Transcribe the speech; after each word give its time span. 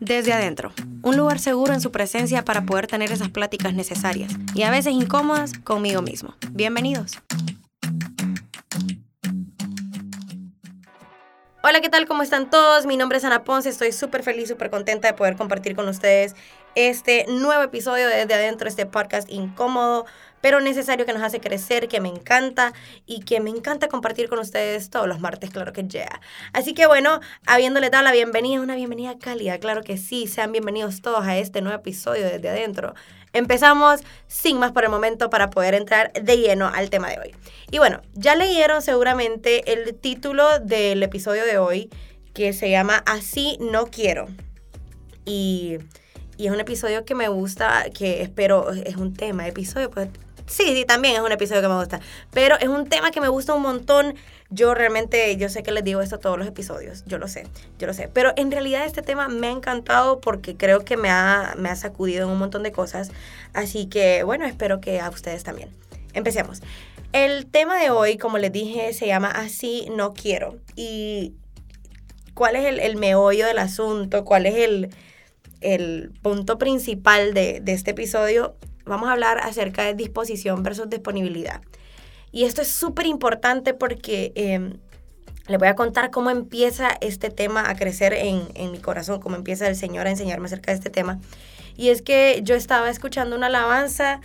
Desde 0.00 0.32
adentro, 0.32 0.72
un 1.02 1.16
lugar 1.16 1.38
seguro 1.38 1.72
en 1.72 1.80
su 1.80 1.92
presencia 1.92 2.44
para 2.44 2.62
poder 2.64 2.86
tener 2.86 3.12
esas 3.12 3.28
pláticas 3.28 3.74
necesarias 3.74 4.32
y 4.54 4.62
a 4.62 4.70
veces 4.70 4.92
incómodas 4.92 5.52
conmigo 5.58 6.02
mismo. 6.02 6.34
Bienvenidos. 6.50 7.18
Hola, 11.62 11.80
¿qué 11.82 11.90
tal? 11.90 12.06
¿Cómo 12.06 12.22
están 12.22 12.48
todos? 12.48 12.86
Mi 12.86 12.96
nombre 12.96 13.18
es 13.18 13.24
Ana 13.24 13.44
Ponce, 13.44 13.68
estoy 13.68 13.92
súper 13.92 14.22
feliz, 14.22 14.48
súper 14.48 14.70
contenta 14.70 15.08
de 15.08 15.14
poder 15.14 15.36
compartir 15.36 15.76
con 15.76 15.88
ustedes 15.88 16.34
este 16.74 17.26
nuevo 17.28 17.62
episodio 17.62 18.08
de 18.08 18.16
Desde 18.16 18.34
Adentro, 18.34 18.68
este 18.68 18.86
podcast 18.86 19.30
incómodo, 19.30 20.06
pero 20.40 20.60
necesario 20.60 21.06
que 21.06 21.12
nos 21.12 21.22
hace 21.22 21.40
crecer, 21.40 21.88
que 21.88 22.00
me 22.00 22.08
encanta 22.08 22.72
y 23.06 23.20
que 23.20 23.40
me 23.40 23.50
encanta 23.50 23.88
compartir 23.88 24.28
con 24.28 24.38
ustedes 24.38 24.90
todos 24.90 25.06
los 25.06 25.20
martes, 25.20 25.50
claro 25.50 25.72
que 25.72 25.86
ya. 25.86 26.20
Así 26.52 26.74
que 26.74 26.86
bueno, 26.86 27.20
habiéndole 27.46 27.90
dado 27.90 28.04
la 28.04 28.12
bienvenida, 28.12 28.60
una 28.60 28.74
bienvenida 28.74 29.18
cálida, 29.18 29.58
claro 29.58 29.82
que 29.82 29.96
sí, 29.96 30.26
sean 30.26 30.52
bienvenidos 30.52 31.02
todos 31.02 31.26
a 31.26 31.38
este 31.38 31.60
nuevo 31.60 31.78
episodio 31.78 32.24
desde 32.24 32.48
adentro. 32.48 32.94
Empezamos 33.32 34.00
sin 34.26 34.58
más 34.58 34.72
por 34.72 34.84
el 34.84 34.90
momento 34.90 35.30
para 35.30 35.50
poder 35.50 35.74
entrar 35.74 36.12
de 36.12 36.36
lleno 36.36 36.66
al 36.66 36.90
tema 36.90 37.10
de 37.10 37.20
hoy. 37.20 37.34
Y 37.70 37.78
bueno, 37.78 38.00
ya 38.14 38.34
leyeron 38.34 38.82
seguramente 38.82 39.72
el 39.72 39.94
título 39.94 40.58
del 40.58 41.02
episodio 41.02 41.44
de 41.44 41.58
hoy 41.58 41.90
que 42.34 42.52
se 42.52 42.70
llama 42.70 43.02
Así 43.06 43.56
no 43.60 43.86
quiero. 43.86 44.26
Y, 45.24 45.78
y 46.36 46.46
es 46.46 46.52
un 46.52 46.58
episodio 46.58 47.04
que 47.04 47.14
me 47.14 47.28
gusta, 47.28 47.84
que 47.96 48.22
espero, 48.22 48.70
es 48.72 48.96
un 48.96 49.14
tema, 49.14 49.46
episodio, 49.46 49.90
pues 49.90 50.08
Sí, 50.50 50.74
sí, 50.74 50.84
también 50.84 51.14
es 51.14 51.20
un 51.20 51.30
episodio 51.30 51.62
que 51.62 51.68
me 51.68 51.76
gusta. 51.76 52.00
Pero 52.32 52.58
es 52.58 52.66
un 52.66 52.88
tema 52.88 53.12
que 53.12 53.20
me 53.20 53.28
gusta 53.28 53.54
un 53.54 53.62
montón. 53.62 54.16
Yo 54.50 54.74
realmente, 54.74 55.36
yo 55.36 55.48
sé 55.48 55.62
que 55.62 55.70
les 55.70 55.84
digo 55.84 56.02
esto 56.02 56.18
todos 56.18 56.36
los 56.36 56.48
episodios. 56.48 57.04
Yo 57.06 57.18
lo 57.18 57.28
sé, 57.28 57.46
yo 57.78 57.86
lo 57.86 57.94
sé. 57.94 58.08
Pero 58.12 58.32
en 58.34 58.50
realidad 58.50 58.84
este 58.84 59.00
tema 59.00 59.28
me 59.28 59.46
ha 59.46 59.52
encantado 59.52 60.20
porque 60.20 60.56
creo 60.56 60.84
que 60.84 60.96
me 60.96 61.08
ha, 61.08 61.54
me 61.56 61.68
ha 61.68 61.76
sacudido 61.76 62.24
en 62.24 62.32
un 62.32 62.38
montón 62.40 62.64
de 62.64 62.72
cosas. 62.72 63.12
Así 63.52 63.86
que, 63.86 64.24
bueno, 64.24 64.44
espero 64.44 64.80
que 64.80 65.00
a 65.00 65.08
ustedes 65.08 65.44
también. 65.44 65.70
Empecemos. 66.14 66.62
El 67.12 67.46
tema 67.46 67.80
de 67.80 67.90
hoy, 67.90 68.18
como 68.18 68.36
les 68.38 68.50
dije, 68.50 68.92
se 68.92 69.06
llama 69.06 69.30
Así 69.30 69.86
no 69.94 70.14
quiero. 70.14 70.56
Y 70.74 71.34
cuál 72.34 72.56
es 72.56 72.64
el, 72.64 72.96
meollo 72.96 73.46
del 73.46 73.58
asunto, 73.60 74.24
cuál 74.24 74.46
es 74.46 74.56
el, 74.56 74.90
el 75.60 76.10
punto 76.22 76.58
principal 76.58 77.34
de, 77.34 77.60
de 77.60 77.72
este 77.72 77.92
episodio 77.92 78.56
vamos 78.84 79.08
a 79.08 79.12
hablar 79.12 79.38
acerca 79.38 79.84
de 79.84 79.94
disposición 79.94 80.62
versus 80.62 80.88
disponibilidad. 80.88 81.60
Y 82.32 82.44
esto 82.44 82.62
es 82.62 82.68
súper 82.68 83.06
importante 83.06 83.74
porque 83.74 84.32
eh, 84.34 84.74
le 85.48 85.58
voy 85.58 85.68
a 85.68 85.74
contar 85.74 86.10
cómo 86.10 86.30
empieza 86.30 86.90
este 87.00 87.30
tema 87.30 87.68
a 87.68 87.76
crecer 87.76 88.12
en, 88.12 88.42
en, 88.54 88.70
mi 88.72 88.78
corazón, 88.78 89.20
cómo 89.20 89.36
empieza 89.36 89.66
el 89.66 89.74
Señor 89.74 90.06
a 90.06 90.10
enseñarme 90.10 90.46
acerca 90.46 90.70
de 90.70 90.78
este 90.78 90.90
tema. 90.90 91.18
Y 91.76 91.88
es 91.88 92.02
que 92.02 92.40
yo 92.44 92.54
estaba 92.54 92.88
escuchando 92.88 93.34
una 93.34 93.46
alabanza 93.46 94.20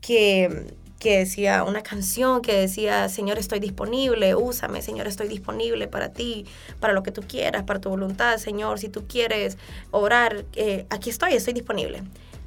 que, 0.00 0.72
que 0.98 1.18
decía, 1.18 1.64
una 1.64 1.82
canción 1.82 2.42
que 2.42 2.54
decía, 2.54 3.08
Señor, 3.08 3.36
estoy 3.36 3.58
disponible, 3.58 4.34
úsame, 4.34 4.82
Señor, 4.82 5.08
estoy 5.08 5.28
disponible 5.28 5.88
para 5.88 6.12
ti, 6.12 6.46
para 6.78 6.92
lo 6.92 7.02
que 7.02 7.10
tú 7.10 7.22
quieras, 7.22 7.64
para 7.64 7.80
tu 7.80 7.90
voluntad, 7.90 8.38
Señor, 8.38 8.78
si 8.78 8.88
tú 8.88 9.06
quieres 9.08 9.58
orar, 9.90 10.44
eh, 10.54 10.86
aquí 10.90 11.10
estoy, 11.10 11.34
estoy 11.34 11.54
disponible. 11.54 12.04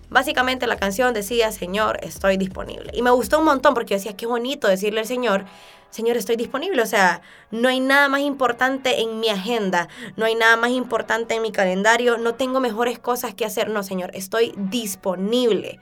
Básicamente 0.10 0.68
la 0.68 0.78
canción 0.78 1.14
decía, 1.14 1.52
Señor, 1.52 2.00
estoy 2.02 2.38
disponible. 2.38 2.92
Y 2.94 3.02
me 3.02 3.12
gustó 3.12 3.40
un 3.40 3.46
montón 3.46 3.74
porque 3.74 3.96
decía, 3.96 4.16
qué 4.16 4.26
bonito 4.26 4.68
decirle 4.68 5.02
al 5.02 5.08
Señor, 5.08 5.46
Señor, 5.90 6.18
estoy 6.18 6.36
disponible. 6.36 6.82
O 6.82 6.86
sea, 6.86 7.22
no 7.52 7.70
hay 7.70 7.80
nada 7.80 8.10
más 8.10 8.20
importante 8.20 9.02
en 9.02 9.20
mi 9.20 9.30
agenda, 9.30 9.88
no 10.18 10.26
hay 10.26 10.36
nada 10.36 10.58
más 10.58 10.72
importante 10.72 11.36
en 11.36 11.42
mi 11.42 11.52
calendario, 11.52 12.18
no 12.18 12.36
tengo 12.36 12.60
mejores 12.60 13.00
cosas 13.00 13.34
que 13.34 13.46
hacer. 13.46 13.70
No, 13.70 13.82
Señor, 13.82 14.12
estoy 14.14 14.54
disponible. 14.58 15.80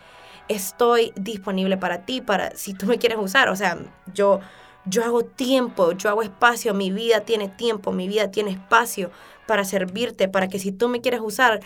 Estoy 0.49 1.13
disponible 1.15 1.77
para 1.77 2.05
ti, 2.05 2.21
para 2.21 2.55
si 2.55 2.73
tú 2.73 2.85
me 2.85 2.99
quieres 2.99 3.17
usar. 3.17 3.49
O 3.49 3.55
sea, 3.55 3.77
yo, 4.13 4.39
yo 4.85 5.03
hago 5.03 5.23
tiempo, 5.23 5.93
yo 5.93 6.09
hago 6.09 6.21
espacio, 6.21 6.73
mi 6.73 6.91
vida 6.91 7.21
tiene 7.21 7.49
tiempo, 7.49 7.91
mi 7.91 8.07
vida 8.07 8.29
tiene 8.29 8.51
espacio 8.51 9.09
para 9.47 9.65
servirte, 9.65 10.27
para 10.27 10.47
que 10.47 10.59
si 10.59 10.71
tú 10.71 10.89
me 10.89 11.01
quieres 11.01 11.21
usar, 11.21 11.61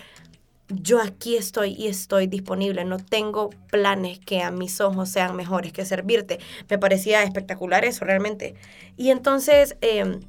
yo 0.69 1.01
aquí 1.01 1.37
estoy 1.37 1.73
y 1.73 1.87
estoy 1.87 2.27
disponible, 2.27 2.83
no 2.83 2.97
tengo 2.97 3.51
planes 3.71 4.19
que 4.19 4.41
a 4.41 4.51
mis 4.51 4.81
ojos 4.81 5.09
sean 5.09 5.35
mejores 5.35 5.71
que 5.71 5.85
servirte. 5.85 6.39
Me 6.69 6.77
parecía 6.77 7.23
espectacular 7.23 7.85
eso 7.85 8.03
realmente. 8.03 8.55
Y 8.97 9.11
entonces 9.11 9.77
em, 9.81 10.19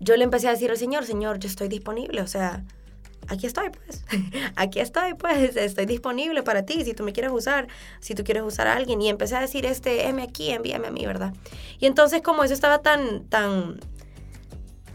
yo 0.00 0.16
le 0.16 0.24
empecé 0.24 0.48
a 0.48 0.52
decir 0.52 0.70
al 0.70 0.78
Señor, 0.78 1.04
Señor, 1.04 1.38
yo 1.38 1.48
estoy 1.48 1.68
disponible, 1.68 2.22
o 2.22 2.26
sea, 2.26 2.64
aquí 3.28 3.46
estoy 3.46 3.70
pues, 3.70 4.04
aquí 4.56 4.80
estoy 4.80 5.14
pues, 5.14 5.56
estoy 5.56 5.86
disponible 5.86 6.42
para 6.42 6.64
ti, 6.64 6.84
si 6.84 6.94
tú 6.94 7.04
me 7.04 7.12
quieres 7.12 7.32
usar, 7.32 7.68
si 8.00 8.14
tú 8.14 8.24
quieres 8.24 8.42
usar 8.44 8.66
a 8.66 8.74
alguien. 8.76 9.02
Y 9.02 9.10
empecé 9.10 9.36
a 9.36 9.40
decir, 9.40 9.66
este, 9.66 10.08
M 10.08 10.22
aquí, 10.22 10.50
envíame 10.50 10.88
a 10.88 10.90
mí, 10.90 11.04
¿verdad? 11.04 11.34
Y 11.78 11.86
entonces 11.86 12.22
como 12.22 12.44
eso 12.44 12.54
estaba 12.54 12.78
tan, 12.78 13.24
tan 13.24 13.78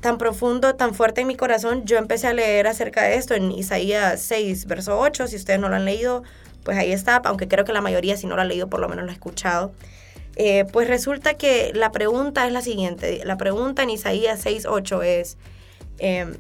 tan 0.02 0.18
profundo, 0.18 0.76
tan 0.76 0.94
fuerte 0.94 1.22
en 1.22 1.28
mi 1.28 1.36
corazón, 1.36 1.86
yo 1.86 1.98
empecé 1.98 2.28
a 2.28 2.34
leer 2.34 2.68
acerca 2.68 3.04
de 3.04 3.16
esto 3.16 3.34
en 3.34 3.52
Isaías 3.52 4.22
6, 4.22 4.66
verso 4.66 5.00
8. 5.00 5.28
Si 5.28 5.36
ustedes 5.36 5.60
no 5.60 5.70
lo 5.70 5.76
han 5.76 5.86
leído, 5.86 6.24
pues 6.64 6.78
ahí 6.78 6.92
está, 6.92 7.22
aunque 7.26 7.48
creo 7.48 7.66
que 7.66 7.74
la 7.74 7.82
mayoría, 7.82 8.16
si 8.18 8.28
no 8.28 8.36
lo 8.36 8.42
ha 8.42 8.46
leído, 8.46 8.70
por 8.70 8.80
lo 8.80 8.88
menos 8.88 9.06
lo 9.06 9.12
ha 9.12 9.14
escuchado. 9.14 9.74
Eh, 10.36 10.66
pues 10.72 10.88
resulta 10.88 11.34
que 11.34 11.72
la 11.74 11.92
pregunta 11.92 12.48
es 12.48 12.54
la 12.54 12.62
siguiente. 12.62 13.22
La 13.26 13.38
pregunta 13.38 13.84
en 13.84 13.90
Isaías 13.90 14.40
6, 14.42 14.66
8 14.68 15.04
es, 15.04 15.38
em, 15.98 16.36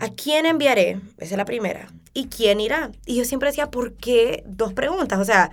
¿a 0.00 0.08
quién 0.08 0.44
enviaré? 0.46 1.00
Esa 1.18 1.34
es 1.34 1.38
la 1.38 1.44
primera. 1.44 1.88
¿Y 2.14 2.26
quién 2.26 2.60
irá? 2.60 2.90
Y 3.06 3.16
yo 3.16 3.24
siempre 3.24 3.50
decía, 3.50 3.70
¿por 3.70 3.92
qué 3.94 4.42
dos 4.46 4.72
preguntas? 4.72 5.20
O 5.20 5.24
sea, 5.24 5.52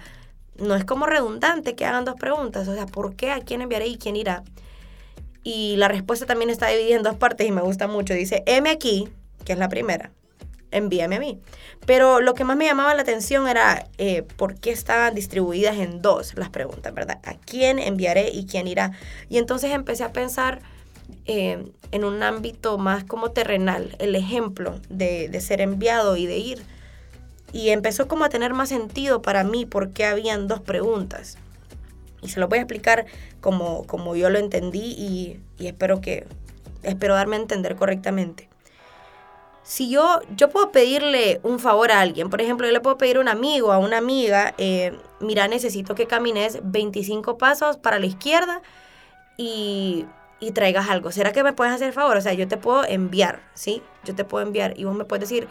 no 0.58 0.76
es 0.76 0.86
como 0.86 1.06
redundante 1.06 1.76
que 1.76 1.86
hagan 1.86 2.06
dos 2.06 2.16
preguntas. 2.16 2.68
O 2.68 2.74
sea, 2.74 2.88
¿por 2.88 3.16
qué 3.16 3.32
a 3.32 3.42
quién 3.42 3.62
enviaré 3.62 3.88
y 3.88 3.98
quién 3.98 4.16
irá? 4.16 4.44
Y 5.46 5.76
la 5.76 5.88
respuesta 5.88 6.26
también 6.26 6.50
está 6.50 6.70
dividida 6.70 6.96
en 6.96 7.04
dos 7.04 7.18
partes 7.18 7.48
y 7.48 7.52
me 7.52 7.62
gusta 7.62 7.88
mucho. 7.88 8.16
Dice, 8.16 8.42
M 8.48 8.68
aquí, 8.68 9.08
que 9.46 9.54
es 9.54 9.60
la 9.60 9.70
primera, 9.70 10.12
envíame 10.72 11.18
a 11.18 11.20
mí. 11.20 11.40
Pero 11.86 12.20
lo 12.20 12.34
que 12.34 12.44
más 12.44 12.58
me 12.58 12.66
llamaba 12.66 12.96
la 12.96 13.04
atención 13.04 13.48
era 13.48 13.88
eh, 14.00 14.24
por 14.24 14.56
qué 14.56 14.72
estaban 14.72 15.14
distribuidas 15.14 15.78
en 15.78 16.02
dos 16.02 16.34
las 16.34 16.50
preguntas, 16.50 16.92
¿verdad? 16.96 17.20
¿A 17.24 17.36
quién 17.36 17.78
enviaré 17.78 18.32
y 18.34 18.48
quién 18.48 18.68
irá? 18.68 18.94
Y 19.30 19.38
entonces 19.38 19.70
empecé 19.72 20.04
a 20.04 20.12
pensar 20.12 20.62
eh, 21.26 21.64
en 21.92 22.04
un 22.04 22.24
ámbito 22.24 22.80
más 22.80 23.04
como 23.04 23.30
terrenal, 23.30 23.96
el 24.00 24.16
ejemplo 24.16 24.80
de, 24.90 25.30
de 25.30 25.42
ser 25.42 25.62
enviado 25.62 26.18
y 26.18 26.26
de 26.26 26.40
ir. 26.40 26.64
Y 27.54 27.70
empezó 27.70 28.08
como 28.08 28.26
a 28.26 28.30
tener 28.30 28.56
más 28.56 28.70
sentido 28.70 29.22
para 29.22 29.44
mí 29.44 29.68
porque 29.68 30.06
habían 30.06 30.48
dos 30.48 30.62
preguntas. 30.62 31.38
Y 32.22 32.30
se 32.30 32.40
lo 32.40 32.48
voy 32.48 32.60
a 32.60 32.62
explicar 32.62 33.06
como, 33.42 33.86
como 33.86 34.16
yo 34.16 34.30
lo 34.30 34.40
entendí 34.40 34.80
y, 34.80 35.40
espero 35.66 36.02
que 36.02 36.26
espero 36.84 37.16
darme 37.16 37.36
a 37.36 37.40
entender 37.40 37.76
correctamente. 37.76 38.50
Si 39.64 39.90
yo, 39.90 40.22
yo 40.36 40.50
puedo 40.50 40.72
pedirle 40.72 41.40
un 41.42 41.60
favor 41.60 41.92
a 41.92 42.02
alguien, 42.02 42.30
por 42.30 42.40
ejemplo, 42.40 42.68
yo 42.68 42.74
le 42.74 42.82
puedo 42.82 42.98
pedir 42.98 43.18
a 43.18 43.20
un 43.20 43.28
amigo, 43.28 43.72
a 43.72 43.80
una 43.80 43.98
amiga, 43.98 44.54
eh, 44.60 44.96
mira, 45.20 45.48
necesito 45.48 45.96
que 45.96 46.06
camines 46.06 46.60
25 46.64 47.40
pasos 47.40 47.78
para 47.78 47.98
la 47.98 48.06
izquierda 48.06 48.62
y, 49.38 50.06
y 50.40 50.52
traigas 50.52 50.90
algo. 50.90 51.12
¿Será 51.12 51.32
que 51.32 51.44
me 51.44 51.54
puedes 51.54 51.74
hacer 51.74 51.94
favor? 51.94 52.18
O 52.18 52.22
sea, 52.22 52.34
yo 52.34 52.48
te 52.48 52.58
puedo 52.58 52.86
enviar, 52.86 53.42
¿sí? 53.54 53.82
Yo 54.04 54.16
te 54.16 54.24
puedo 54.24 54.46
enviar 54.46 54.80
y 54.80 54.84
vos 54.84 54.96
me 54.96 55.06
puedes 55.06 55.28
decir, 55.28 55.48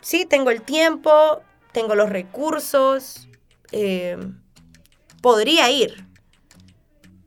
sí, 0.00 0.26
tengo 0.26 0.50
el 0.50 0.62
tiempo, 0.62 1.40
tengo 1.72 1.94
los 1.94 2.10
recursos, 2.10 3.28
eh, 3.72 4.18
podría 5.20 5.70
ir. 5.70 6.06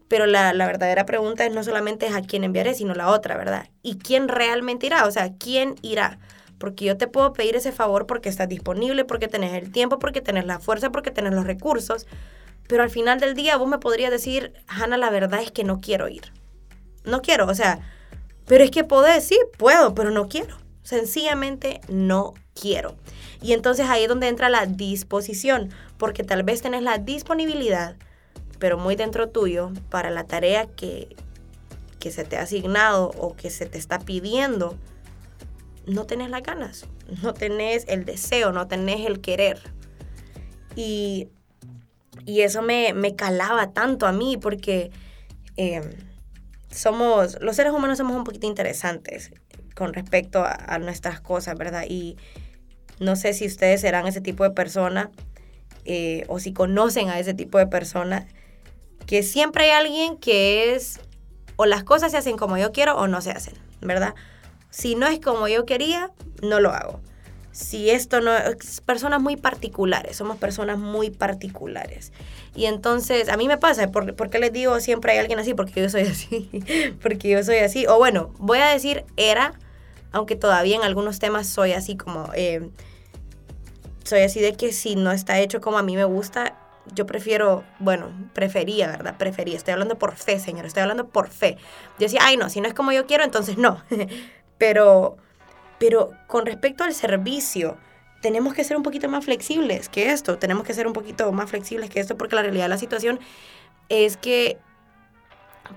Pero 0.07 0.25
la, 0.25 0.51
verdadera 0.53 1.05
pregunta 1.05 1.45
es 1.45 1.53
no 1.53 1.63
solamente 1.63 2.05
es 2.05 2.13
a 2.13 2.21
quién 2.21 2.43
enviaré, 2.43 2.73
sino 2.73 2.93
la 2.93 3.09
otra, 3.09 3.37
¿verdad? 3.37 3.69
¿Y 3.81 3.97
quién 3.97 4.27
realmente 4.27 4.87
irá? 4.87 5.05
O 5.05 5.11
sea, 5.11 5.33
¿quién 5.37 5.75
irá? 5.81 6.19
Porque 6.57 6.85
yo 6.85 6.97
te 6.97 7.07
puedo 7.07 7.31
pedir 7.31 7.55
ese 7.55 7.71
favor 7.71 8.07
porque 8.07 8.27
estás 8.27 8.49
disponible, 8.49 9.05
porque 9.05 9.29
tenés 9.29 9.53
el 9.53 9.71
tiempo, 9.71 9.99
porque 9.99 10.19
tenés 10.19 10.45
la 10.45 10.59
fuerza, 10.59 10.91
porque 10.91 11.11
tenés 11.11 11.33
los 11.33 11.45
recursos. 11.45 12.07
Pero 12.67 12.83
al 12.83 12.89
final 12.89 13.19
del 13.19 13.35
día 13.35 13.55
vos 13.55 13.69
me 13.69 13.79
podrías 13.79 14.11
decir, 14.11 14.53
Hanna, 14.67 14.97
la 14.97 15.09
verdad 15.09 15.41
es 15.41 15.51
que 15.51 15.63
no 15.63 15.79
quiero 15.79 16.09
ir. 16.09 16.33
No 17.05 17.21
quiero, 17.21 17.47
o 17.47 17.55
sea, 17.55 17.79
pero 18.45 18.65
es 18.65 18.71
que 18.71 18.83
podés, 18.83 19.23
sí, 19.23 19.39
puedo, 19.57 19.95
pero 19.95 20.11
no 20.11 20.27
quiero. 20.27 20.57
Sencillamente 20.83 21.79
no 21.87 22.33
quiero. 22.53 22.95
Y 23.41 23.53
entonces 23.53 23.87
ahí 23.89 24.03
es 24.03 24.09
donde 24.09 24.27
entra 24.27 24.49
la 24.49 24.65
disposición, 24.65 25.69
porque 25.97 26.23
tal 26.23 26.43
vez 26.43 26.61
tenés 26.61 26.83
la 26.83 26.97
disponibilidad, 26.97 27.95
pero 28.59 28.77
muy 28.77 28.95
dentro 28.95 29.29
tuyo, 29.29 29.71
para 29.89 30.11
la 30.11 30.25
tarea 30.25 30.67
que, 30.67 31.15
que 31.99 32.11
se 32.11 32.23
te 32.23 32.37
ha 32.37 32.43
asignado 32.43 33.11
o 33.17 33.35
que 33.35 33.49
se 33.49 33.65
te 33.65 33.77
está 33.77 33.99
pidiendo, 33.99 34.77
no 35.85 36.05
tenés 36.05 36.29
las 36.29 36.43
ganas, 36.43 36.85
no 37.23 37.33
tenés 37.33 37.85
el 37.87 38.05
deseo, 38.05 38.51
no 38.51 38.67
tenés 38.67 39.05
el 39.07 39.21
querer. 39.21 39.59
Y, 40.75 41.29
y 42.25 42.41
eso 42.41 42.61
me, 42.61 42.93
me, 42.93 43.15
calaba 43.15 43.73
tanto 43.73 44.05
a 44.05 44.11
mí 44.11 44.37
porque 44.37 44.91
em, 45.57 45.83
somos, 46.69 47.39
los 47.41 47.55
seres 47.55 47.73
humanos 47.73 47.97
somos 47.97 48.15
un 48.15 48.23
poquito 48.23 48.47
interesantes 48.47 49.31
con 49.75 49.93
respecto 49.93 50.43
a, 50.45 50.77
nuestras 50.79 51.21
cosas, 51.21 51.57
¿verdad? 51.57 51.85
Y 51.87 52.17
no 53.01 53.15
sé 53.15 53.33
si 53.33 53.45
ustedes 53.47 53.81
serán 53.81 54.07
ese 54.07 54.21
tipo 54.21 54.43
de 54.43 54.51
persona 54.51 55.11
eh, 55.85 56.23
o 56.27 56.39
si 56.39 56.53
conocen 56.53 57.09
a 57.09 57.19
ese 57.19 57.33
tipo 57.33 57.57
de 57.57 57.67
persona, 57.67 58.27
que 59.07 59.23
siempre 59.23 59.65
hay 59.65 59.71
alguien 59.71 60.17
que 60.17 60.73
es 60.73 60.99
o 61.55 61.65
las 61.65 61.83
cosas 61.83 62.11
se 62.11 62.17
hacen 62.17 62.37
como 62.37 62.57
yo 62.57 62.71
quiero 62.71 62.95
o 62.95 63.07
no 63.07 63.21
se 63.21 63.31
hacen, 63.31 63.55
¿verdad? 63.81 64.15
Si 64.69 64.95
no 64.95 65.07
es 65.07 65.19
como 65.19 65.47
yo 65.47 65.65
quería, 65.65 66.11
no 66.41 66.59
lo 66.59 66.71
hago. 66.71 67.01
Si 67.51 67.89
esto 67.89 68.21
no 68.21 68.35
es 68.35 68.81
personas 68.81 69.21
muy 69.21 69.35
particulares, 69.35 70.15
somos 70.15 70.37
personas 70.37 70.77
muy 70.77 71.09
particulares. 71.09 72.13
Y 72.55 72.65
entonces, 72.65 73.27
a 73.27 73.35
mí 73.35 73.47
me 73.47 73.57
pasa, 73.57 73.91
¿por, 73.91 74.29
qué 74.29 74.39
les 74.39 74.53
digo 74.53 74.79
siempre 74.79 75.11
hay 75.11 75.17
alguien 75.17 75.39
así? 75.39 75.53
Porque 75.53 75.81
yo 75.81 75.89
soy 75.89 76.03
así, 76.03 76.49
porque 77.01 77.29
yo 77.29 77.43
soy 77.43 77.57
así. 77.57 77.85
O 77.87 77.97
bueno, 77.97 78.33
voy 78.37 78.59
a 78.59 78.69
decir 78.69 79.03
era, 79.17 79.53
aunque 80.11 80.35
todavía 80.35 80.77
en 80.77 80.83
algunos 80.83 81.19
temas 81.19 81.47
soy 81.47 81.73
así 81.73 81.97
como, 81.97 82.29
eh, 82.33 82.69
soy 84.03 84.21
así 84.21 84.41
de 84.41 84.53
que 84.53 84.71
si 84.71 84.95
no 84.95 85.11
está 85.11 85.39
hecho 85.39 85.61
como 85.61 85.77
a 85.77 85.83
mí 85.83 85.95
me 85.95 86.03
gusta, 86.05 86.55
yo 86.93 87.05
prefiero, 87.05 87.63
bueno, 87.79 88.11
prefería, 88.33 88.87
¿verdad? 88.87 89.17
Prefería. 89.17 89.55
Estoy 89.55 89.73
hablando 89.73 89.97
por 89.97 90.15
fe, 90.15 90.39
señor. 90.39 90.65
Estoy 90.65 90.81
hablando 90.81 91.07
por 91.07 91.29
fe. 91.29 91.57
Yo 91.99 92.05
decía, 92.05 92.21
ay, 92.23 92.37
no, 92.37 92.49
si 92.49 92.61
no 92.61 92.67
es 92.67 92.73
como 92.73 92.91
yo 92.91 93.05
quiero, 93.05 93.23
entonces 93.23 93.57
no. 93.57 93.81
pero, 94.57 95.17
pero 95.79 96.11
con 96.27 96.45
respecto 96.45 96.83
al 96.83 96.93
servicio, 96.93 97.77
tenemos 98.21 98.53
que 98.53 98.63
ser 98.63 98.77
un 98.77 98.83
poquito 98.83 99.09
más 99.09 99.25
flexibles 99.25 99.89
que 99.89 100.11
esto. 100.11 100.37
Tenemos 100.37 100.65
que 100.65 100.73
ser 100.73 100.87
un 100.87 100.93
poquito 100.93 101.31
más 101.31 101.49
flexibles 101.49 101.89
que 101.89 101.99
esto 101.99 102.17
porque 102.17 102.35
la 102.35 102.41
realidad 102.41 102.65
de 102.65 102.69
la 102.69 102.77
situación 102.77 103.19
es 103.89 104.17
que 104.17 104.57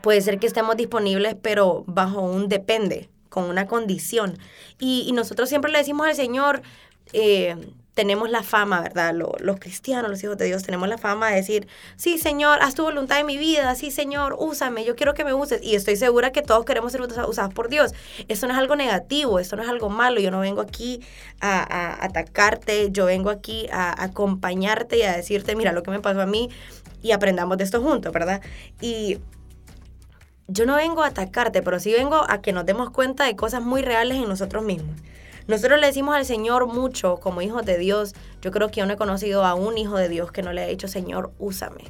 puede 0.02 0.20
ser 0.20 0.38
que 0.38 0.46
estemos 0.46 0.76
disponibles, 0.76 1.36
pero 1.40 1.84
bajo 1.86 2.20
un 2.20 2.48
depende, 2.48 3.08
con 3.28 3.44
una 3.44 3.66
condición. 3.66 4.38
Y, 4.78 5.10
nosotros 5.12 5.48
siempre 5.48 5.70
le 5.70 5.78
decimos 5.78 6.06
al 6.06 6.14
Señor, 6.14 6.62
eh, 7.12 7.56
tenemos 7.94 8.28
la 8.28 8.42
fama, 8.42 8.80
¿verdad? 8.80 9.14
Los, 9.14 9.58
cristianos, 9.58 10.10
los 10.10 10.22
hijos 10.22 10.36
de 10.36 10.46
Dios, 10.46 10.64
tenemos 10.64 10.88
la 10.88 10.98
fama 10.98 11.30
de 11.30 11.36
decir, 11.36 11.68
sí, 11.96 12.18
Señor, 12.18 12.58
haz 12.60 12.74
tu 12.74 12.82
voluntad 12.82 13.20
en 13.20 13.26
mi 13.26 13.38
vida, 13.38 13.74
sí, 13.76 13.90
Señor, 13.90 14.36
úsame, 14.38 14.84
yo 14.84 14.96
quiero 14.96 15.14
que 15.14 15.24
me 15.24 15.32
uses. 15.32 15.62
Y 15.62 15.76
estoy 15.76 15.96
segura 15.96 16.32
que 16.32 16.42
todos 16.42 16.64
queremos 16.64 16.92
ser 16.92 17.00
usados 17.02 17.54
por 17.54 17.68
Dios. 17.68 17.92
Eso 18.28 18.46
no 18.46 18.52
es 18.52 18.58
algo 18.58 18.74
negativo, 18.76 19.38
eso 19.38 19.56
no 19.56 19.62
es 19.62 19.68
algo 19.68 19.88
malo. 19.88 20.20
Yo 20.20 20.30
no 20.30 20.40
vengo 20.40 20.60
aquí 20.60 21.00
a, 21.40 22.04
atacarte, 22.04 22.90
yo 22.90 23.06
vengo 23.06 23.30
aquí 23.30 23.68
a 23.72 24.02
acompañarte 24.02 24.98
y 24.98 25.02
a 25.02 25.16
decirte, 25.16 25.54
mira 25.54 25.72
lo 25.72 25.82
que 25.82 25.90
me 25.90 26.00
pasó 26.00 26.20
a 26.20 26.26
mí 26.26 26.50
y 27.00 27.12
aprendamos 27.12 27.58
de 27.58 27.64
esto 27.64 27.80
juntos, 27.80 28.12
¿verdad? 28.12 28.40
Y 28.80 29.18
yo 30.48 30.66
no 30.66 30.76
vengo 30.76 31.02
a 31.02 31.08
atacarte, 31.08 31.62
pero 31.62 31.78
sí 31.78 31.92
vengo 31.92 32.24
a 32.28 32.42
que 32.42 32.52
nos 32.52 32.66
demos 32.66 32.90
cuenta 32.90 33.24
de 33.24 33.36
cosas 33.36 33.62
muy 33.62 33.82
reales 33.82 34.18
en 34.18 34.28
nosotros 34.28 34.64
mismos. 34.64 34.96
Nosotros 35.46 35.78
le 35.78 35.86
decimos 35.86 36.14
al 36.14 36.24
Señor 36.24 36.66
mucho 36.66 37.16
como 37.16 37.42
hijos 37.42 37.64
de 37.66 37.76
Dios. 37.76 38.14
Yo 38.40 38.50
creo 38.50 38.68
que 38.68 38.80
yo 38.80 38.86
no 38.86 38.94
he 38.94 38.96
conocido 38.96 39.44
a 39.44 39.54
un 39.54 39.76
hijo 39.76 39.96
de 39.96 40.08
Dios 40.08 40.32
que 40.32 40.42
no 40.42 40.52
le 40.52 40.62
haya 40.62 40.70
dicho, 40.70 40.88
Señor, 40.88 41.32
úsame. 41.38 41.84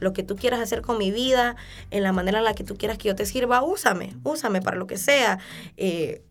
Lo 0.00 0.12
que 0.12 0.22
tú 0.22 0.34
quieras 0.34 0.60
hacer 0.60 0.82
con 0.82 0.98
mi 0.98 1.10
vida, 1.10 1.56
en 1.90 2.02
la 2.02 2.12
manera 2.12 2.38
en 2.38 2.44
la 2.44 2.54
que 2.54 2.64
tú 2.64 2.76
quieras 2.76 2.98
que 2.98 3.08
yo 3.08 3.14
te 3.14 3.26
sirva, 3.26 3.62
úsame, 3.62 4.16
úsame 4.24 4.62
para 4.62 4.76
lo 4.76 4.86
que 4.86 4.96
sea. 4.96 5.38
Eh, 5.76 6.22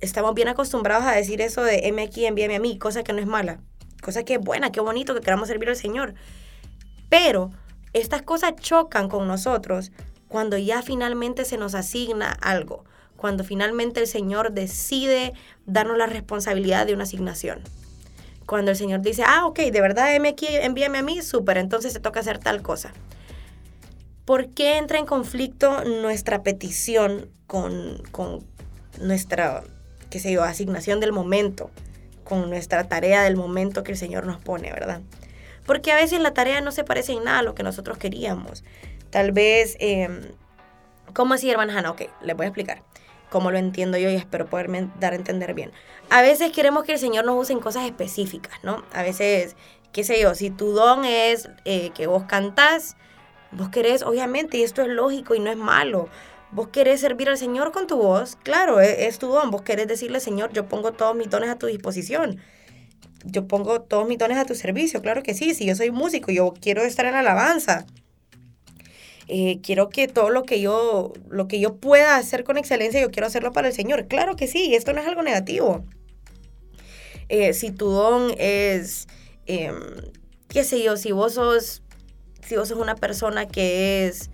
estamos 0.00 0.34
bien 0.34 0.48
acostumbrados 0.48 1.04
a 1.04 1.12
decir 1.12 1.40
eso 1.40 1.62
de 1.62 1.88
M 1.88 2.02
aquí, 2.02 2.24
envíame 2.24 2.56
a 2.56 2.60
mí, 2.60 2.78
cosa 2.78 3.02
que 3.02 3.12
no 3.12 3.20
es 3.20 3.26
mala, 3.26 3.60
cosa 4.02 4.24
que 4.24 4.34
es 4.34 4.40
buena, 4.40 4.72
qué 4.72 4.80
bonito 4.80 5.14
que 5.14 5.20
queramos 5.20 5.48
servir 5.48 5.68
al 5.68 5.76
Señor. 5.76 6.14
Pero 7.08 7.50
estas 7.92 8.22
cosas 8.22 8.54
chocan 8.56 9.08
con 9.08 9.28
nosotros 9.28 9.92
cuando 10.28 10.56
ya 10.56 10.80
finalmente 10.80 11.44
se 11.44 11.58
nos 11.58 11.74
asigna 11.74 12.32
algo 12.40 12.84
cuando 13.20 13.44
finalmente 13.44 14.00
el 14.00 14.06
Señor 14.06 14.52
decide 14.52 15.34
darnos 15.66 15.98
la 15.98 16.06
responsabilidad 16.06 16.86
de 16.86 16.94
una 16.94 17.02
asignación. 17.02 17.60
Cuando 18.46 18.70
el 18.70 18.78
Señor 18.78 19.02
dice, 19.02 19.24
ah, 19.26 19.44
ok, 19.44 19.58
de 19.58 19.80
verdad 19.82 20.14
envíame 20.14 20.98
a 20.98 21.02
mí, 21.02 21.20
súper, 21.20 21.58
entonces 21.58 21.92
se 21.92 22.00
toca 22.00 22.20
hacer 22.20 22.38
tal 22.38 22.62
cosa. 22.62 22.94
¿Por 24.24 24.48
qué 24.48 24.78
entra 24.78 24.98
en 24.98 25.04
conflicto 25.04 25.84
nuestra 25.84 26.42
petición 26.42 27.28
con, 27.46 28.02
con 28.10 28.42
nuestra, 29.02 29.64
qué 30.08 30.18
sé 30.18 30.32
yo, 30.32 30.42
asignación 30.42 30.98
del 30.98 31.12
momento, 31.12 31.70
con 32.24 32.48
nuestra 32.48 32.88
tarea 32.88 33.22
del 33.22 33.36
momento 33.36 33.82
que 33.82 33.92
el 33.92 33.98
Señor 33.98 34.24
nos 34.24 34.40
pone, 34.40 34.72
verdad? 34.72 35.02
Porque 35.66 35.92
a 35.92 35.96
veces 35.96 36.20
la 36.20 36.32
tarea 36.32 36.62
no 36.62 36.72
se 36.72 36.84
parece 36.84 37.12
en 37.12 37.24
nada 37.24 37.40
a 37.40 37.42
lo 37.42 37.54
que 37.54 37.64
nosotros 37.64 37.98
queríamos. 37.98 38.64
Tal 39.10 39.32
vez, 39.32 39.76
em, 39.78 40.22
¿cómo 41.12 41.34
así, 41.34 41.50
hermana 41.50 41.76
Hanna? 41.78 41.90
Ok, 41.90 42.04
les 42.22 42.34
voy 42.34 42.46
a 42.46 42.48
explicar 42.48 42.89
como 43.30 43.50
lo 43.50 43.58
entiendo 43.58 43.96
yo 43.96 44.10
y 44.10 44.16
espero 44.16 44.46
poderme 44.46 44.90
dar 44.98 45.12
a 45.12 45.16
entender 45.16 45.54
bien. 45.54 45.72
A 46.10 46.20
veces 46.20 46.52
queremos 46.52 46.84
que 46.84 46.92
el 46.92 46.98
Señor 46.98 47.24
nos 47.24 47.40
use 47.40 47.52
en 47.52 47.60
cosas 47.60 47.84
específicas, 47.84 48.52
¿no? 48.62 48.84
A 48.92 49.02
veces, 49.02 49.56
qué 49.92 50.04
sé 50.04 50.20
yo, 50.20 50.34
si 50.34 50.50
tu 50.50 50.72
don 50.72 51.04
es 51.04 51.48
eh, 51.64 51.90
que 51.94 52.06
vos 52.06 52.24
cantás, 52.24 52.96
vos 53.52 53.70
querés, 53.70 54.02
obviamente, 54.02 54.58
y 54.58 54.62
esto 54.62 54.82
es 54.82 54.88
lógico 54.88 55.34
y 55.34 55.40
no 55.40 55.50
es 55.50 55.56
malo, 55.56 56.08
vos 56.50 56.68
querés 56.68 57.00
servir 57.00 57.28
al 57.28 57.38
Señor 57.38 57.72
con 57.72 57.86
tu 57.86 57.96
voz, 57.96 58.36
claro, 58.42 58.80
es, 58.80 58.98
es 58.98 59.18
tu 59.18 59.28
don, 59.28 59.50
vos 59.50 59.62
querés 59.62 59.86
decirle, 59.86 60.20
Señor, 60.20 60.52
yo 60.52 60.66
pongo 60.66 60.92
todos 60.92 61.14
mis 61.14 61.30
dones 61.30 61.48
a 61.48 61.58
tu 61.58 61.66
disposición. 61.66 62.40
Yo 63.22 63.46
pongo 63.46 63.82
todos 63.82 64.08
mis 64.08 64.16
dones 64.16 64.38
a 64.38 64.46
tu 64.46 64.54
servicio, 64.54 65.02
claro 65.02 65.22
que 65.22 65.34
sí, 65.34 65.54
si 65.54 65.66
yo 65.66 65.74
soy 65.74 65.90
músico, 65.90 66.32
yo 66.32 66.54
quiero 66.58 66.82
estar 66.82 67.04
en 67.04 67.14
alabanza 67.14 67.84
eh, 69.32 69.60
quiero 69.62 69.90
que 69.90 70.08
todo 70.08 70.28
lo 70.28 70.42
que 70.42 70.60
yo, 70.60 71.12
lo 71.28 71.46
que 71.46 71.60
yo 71.60 71.76
pueda 71.76 72.16
hacer 72.16 72.42
con 72.42 72.58
excelencia, 72.58 73.00
yo 73.00 73.12
quiero 73.12 73.28
hacerlo 73.28 73.52
para 73.52 73.68
el 73.68 73.74
Señor. 73.74 74.08
Claro 74.08 74.34
que 74.34 74.48
sí, 74.48 74.74
esto 74.74 74.92
no 74.92 75.00
es 75.00 75.06
algo 75.06 75.22
negativo. 75.22 75.84
Eh, 77.28 77.52
si 77.52 77.70
tu 77.70 77.90
don 77.90 78.32
es, 78.38 79.06
em, 79.46 79.76
qué 80.48 80.64
sé 80.64 80.82
yo, 80.82 80.96
si 80.96 81.12
vos 81.12 81.34
sos, 81.34 81.84
si 82.44 82.56
vos 82.56 82.66
sos 82.68 82.78
una 82.78 82.96
persona 82.96 83.46
que 83.46 84.08
es 84.08 84.30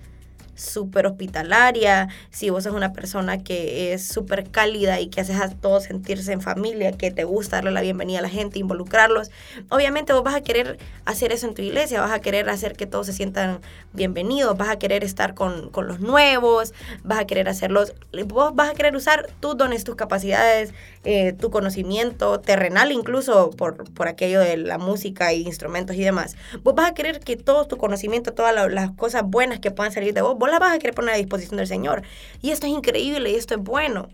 súper 0.56 1.06
hospitalaria, 1.06 2.08
si 2.30 2.50
vos 2.50 2.64
sos 2.64 2.74
una 2.74 2.92
persona 2.92 3.42
que 3.42 3.92
es 3.92 4.06
súper 4.06 4.50
cálida 4.50 5.00
y 5.00 5.08
que 5.08 5.20
haces 5.20 5.40
a 5.40 5.50
todos 5.50 5.84
sentirse 5.84 6.32
en 6.32 6.40
familia, 6.40 6.92
que 6.92 7.10
te 7.10 7.24
gusta 7.24 7.56
darle 7.56 7.70
la 7.70 7.82
bienvenida 7.82 8.18
a 8.18 8.22
la 8.22 8.28
gente, 8.28 8.58
involucrarlos, 8.58 9.30
obviamente 9.68 10.12
vos 10.12 10.24
vas 10.24 10.34
a 10.34 10.40
querer 10.40 10.78
hacer 11.04 11.32
eso 11.32 11.46
en 11.46 11.54
tu 11.54 11.62
iglesia, 11.62 12.00
vas 12.00 12.12
a 12.12 12.20
querer 12.20 12.48
hacer 12.48 12.74
que 12.74 12.86
todos 12.86 13.06
se 13.06 13.12
sientan 13.12 13.60
bienvenidos, 13.92 14.56
vas 14.56 14.68
a 14.68 14.78
querer 14.78 15.04
estar 15.04 15.34
con, 15.34 15.70
los 15.86 16.00
nuevos, 16.00 16.74
vas 17.04 17.20
a 17.20 17.26
querer 17.26 17.48
hacerlos, 17.48 17.94
vos 18.26 18.54
vas 18.54 18.70
a 18.70 18.74
querer 18.74 18.96
usar 18.96 19.28
tus 19.40 19.56
dones, 19.56 19.84
tus 19.84 19.94
capacidades, 19.94 20.72
eh, 21.04 21.32
tu 21.32 21.50
conocimiento 21.50 22.40
terrenal 22.40 22.92
incluso 22.92 23.50
por, 23.50 23.92
por 23.92 24.08
aquello 24.08 24.40
de 24.40 24.56
la 24.56 24.78
música 24.78 25.32
y 25.32 25.42
instrumentos 25.42 25.96
y 25.96 26.02
demás. 26.02 26.36
Vos 26.62 26.74
vas 26.74 26.90
a 26.90 26.94
querer 26.94 27.20
que 27.20 27.36
todo 27.36 27.66
tu 27.66 27.76
conocimiento, 27.76 28.32
todas 28.32 28.72
las 28.72 28.90
cosas 28.92 29.22
buenas 29.24 29.60
que 29.60 29.70
puedan 29.70 29.92
salir 29.92 30.14
de 30.14 30.22
vos, 30.22 30.36
la 30.46 30.58
vas 30.58 30.74
a 30.74 30.78
querer 30.78 30.94
poner 30.94 31.14
a 31.14 31.18
disposición 31.18 31.56
del 31.56 31.66
Señor. 31.66 32.02
Y 32.42 32.50
esto 32.50 32.66
es 32.66 32.72
increíble 32.72 33.30
y 33.30 33.34
esto 33.34 33.54
es 33.54 33.60
bueno. 33.60 34.08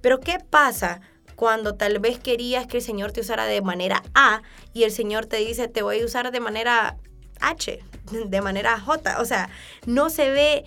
Pero 0.00 0.20
¿qué 0.20 0.38
pasa 0.38 1.00
cuando 1.36 1.74
tal 1.74 1.98
vez 1.98 2.18
querías 2.18 2.66
que 2.66 2.78
el 2.78 2.82
Señor 2.82 3.12
te 3.12 3.20
usara 3.20 3.46
de 3.46 3.62
manera 3.62 4.02
A 4.14 4.42
y 4.72 4.84
el 4.84 4.92
Señor 4.92 5.26
te 5.26 5.36
dice, 5.36 5.68
te 5.68 5.82
voy 5.82 6.00
a 6.00 6.04
usar 6.04 6.30
de 6.30 6.40
manera 6.40 6.96
H, 7.40 7.80
de 8.26 8.40
manera 8.40 8.78
J? 8.78 9.20
O 9.20 9.24
sea, 9.24 9.48
no 9.86 10.10
se 10.10 10.30
ve 10.30 10.64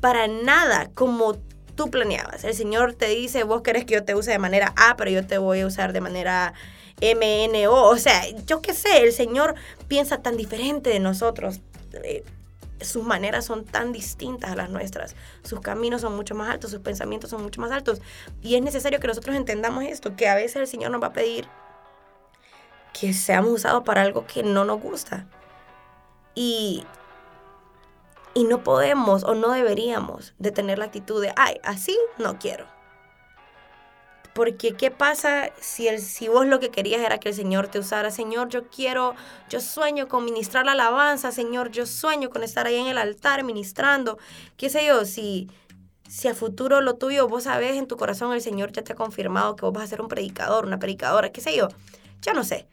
para 0.00 0.28
nada 0.28 0.90
como 0.94 1.34
tú 1.74 1.90
planeabas. 1.90 2.44
El 2.44 2.54
Señor 2.54 2.94
te 2.94 3.08
dice, 3.08 3.44
vos 3.44 3.62
querés 3.62 3.84
que 3.84 3.94
yo 3.94 4.04
te 4.04 4.14
use 4.14 4.30
de 4.30 4.38
manera 4.38 4.72
A, 4.76 4.96
pero 4.96 5.10
yo 5.10 5.26
te 5.26 5.38
voy 5.38 5.60
a 5.60 5.66
usar 5.66 5.92
de 5.92 6.00
manera 6.00 6.54
M, 7.00 7.44
N, 7.44 7.68
O. 7.68 7.88
O 7.88 7.96
sea, 7.96 8.22
yo 8.46 8.60
qué 8.60 8.74
sé, 8.74 9.02
el 9.02 9.12
Señor 9.12 9.54
piensa 9.88 10.22
tan 10.22 10.36
diferente 10.36 10.90
de 10.90 11.00
nosotros. 11.00 11.60
Sus 12.80 13.04
maneras 13.04 13.44
son 13.44 13.64
tan 13.64 13.92
distintas 13.92 14.52
a 14.52 14.56
las 14.56 14.70
nuestras, 14.70 15.14
sus 15.42 15.60
caminos 15.60 16.00
son 16.00 16.16
mucho 16.16 16.34
más 16.34 16.48
altos, 16.48 16.70
sus 16.70 16.80
pensamientos 16.80 17.30
son 17.30 17.42
mucho 17.42 17.60
más 17.60 17.70
altos. 17.70 18.00
Y 18.42 18.54
es 18.54 18.62
necesario 18.62 19.00
que 19.00 19.06
nosotros 19.06 19.36
entendamos 19.36 19.84
esto, 19.84 20.16
que 20.16 20.28
a 20.28 20.34
veces 20.34 20.56
el 20.56 20.66
Señor 20.66 20.90
nos 20.90 21.02
va 21.02 21.08
a 21.08 21.12
pedir 21.12 21.46
que 22.92 23.12
seamos 23.12 23.52
usados 23.52 23.84
para 23.84 24.02
algo 24.02 24.26
que 24.26 24.42
no 24.42 24.64
nos 24.64 24.80
gusta. 24.80 25.26
Y, 26.34 26.84
y 28.34 28.44
no 28.44 28.62
podemos 28.62 29.24
o 29.24 29.34
no 29.34 29.50
deberíamos 29.50 30.34
de 30.38 30.50
tener 30.50 30.78
la 30.78 30.86
actitud 30.86 31.20
de, 31.20 31.32
ay, 31.36 31.60
así 31.62 31.98
no 32.18 32.38
quiero. 32.38 32.66
Porque 34.34 34.74
¿qué 34.74 34.90
pasa 34.90 35.50
si, 35.60 35.88
el, 35.88 36.00
si 36.00 36.28
vos 36.28 36.46
lo 36.46 36.60
que 36.60 36.70
querías 36.70 37.02
era 37.02 37.18
que 37.18 37.30
el 37.30 37.34
Señor 37.34 37.68
te 37.68 37.78
usara? 37.78 38.10
Señor, 38.10 38.48
yo 38.48 38.68
quiero, 38.68 39.14
yo 39.48 39.60
sueño 39.60 40.08
con 40.08 40.24
ministrar 40.24 40.64
la 40.64 40.72
alabanza, 40.72 41.32
Señor, 41.32 41.70
yo 41.70 41.84
sueño 41.86 42.30
con 42.30 42.42
estar 42.42 42.66
ahí 42.66 42.76
en 42.76 42.86
el 42.86 42.98
altar 42.98 43.42
ministrando. 43.42 44.18
¿Qué 44.56 44.70
sé 44.70 44.86
yo? 44.86 45.04
Si, 45.04 45.48
si 46.08 46.28
a 46.28 46.34
futuro 46.34 46.80
lo 46.80 46.94
tuyo, 46.94 47.28
vos 47.28 47.44
sabés 47.44 47.76
en 47.76 47.88
tu 47.88 47.96
corazón, 47.96 48.32
el 48.32 48.40
Señor 48.40 48.72
ya 48.72 48.82
te 48.82 48.92
ha 48.92 48.96
confirmado 48.96 49.56
que 49.56 49.64
vos 49.64 49.72
vas 49.72 49.84
a 49.84 49.88
ser 49.88 50.00
un 50.00 50.08
predicador, 50.08 50.64
una 50.64 50.78
predicadora, 50.78 51.30
qué 51.30 51.40
sé 51.40 51.56
yo, 51.56 51.68
ya 52.22 52.32
no 52.32 52.44
sé. 52.44 52.66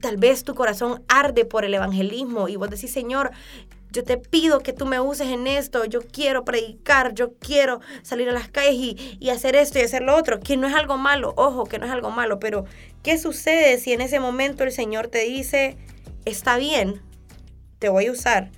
Tal 0.00 0.16
vez 0.16 0.44
tu 0.44 0.54
corazón 0.54 1.02
arde 1.08 1.44
por 1.44 1.64
el 1.64 1.74
evangelismo 1.74 2.48
y 2.48 2.56
vos 2.56 2.70
decís, 2.70 2.92
Señor, 2.92 3.30
yo 3.92 4.02
te 4.04 4.16
pido 4.16 4.60
que 4.60 4.72
tú 4.72 4.86
me 4.86 4.98
uses 5.00 5.28
en 5.28 5.46
esto, 5.46 5.84
yo 5.84 6.00
quiero 6.00 6.44
predicar, 6.44 7.14
yo 7.14 7.34
quiero 7.34 7.80
salir 8.02 8.28
a 8.28 8.32
las 8.32 8.48
calles 8.48 8.74
y, 8.74 9.18
y 9.20 9.30
hacer 9.30 9.54
esto 9.54 9.78
y 9.78 9.82
hacer 9.82 10.02
lo 10.02 10.16
otro, 10.16 10.40
que 10.40 10.56
no 10.56 10.66
es 10.66 10.74
algo 10.74 10.96
malo, 10.96 11.34
ojo, 11.36 11.64
que 11.64 11.78
no 11.78 11.86
es 11.86 11.92
algo 11.92 12.10
malo, 12.10 12.40
pero 12.40 12.64
¿qué 13.02 13.18
sucede 13.18 13.78
si 13.78 13.92
en 13.92 14.00
ese 14.00 14.18
momento 14.18 14.64
el 14.64 14.72
Señor 14.72 15.08
te 15.08 15.20
dice, 15.20 15.76
está 16.24 16.56
bien, 16.56 17.02
te 17.78 17.90
voy 17.90 18.06
a 18.06 18.12
usar, 18.12 18.50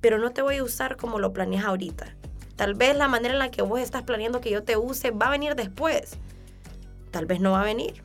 pero 0.00 0.18
no 0.18 0.30
te 0.30 0.42
voy 0.42 0.56
a 0.56 0.64
usar 0.64 0.96
como 0.96 1.18
lo 1.18 1.32
planeas 1.32 1.66
ahorita? 1.66 2.16
Tal 2.56 2.74
vez 2.74 2.96
la 2.96 3.08
manera 3.08 3.34
en 3.34 3.38
la 3.38 3.50
que 3.50 3.62
vos 3.62 3.80
estás 3.80 4.02
planeando 4.02 4.40
que 4.40 4.50
yo 4.50 4.62
te 4.62 4.76
use 4.76 5.10
va 5.12 5.28
a 5.28 5.30
venir 5.30 5.54
después. 5.54 6.18
Tal 7.10 7.24
vez 7.24 7.40
no 7.40 7.52
va 7.52 7.62
a 7.62 7.64
venir. 7.64 8.02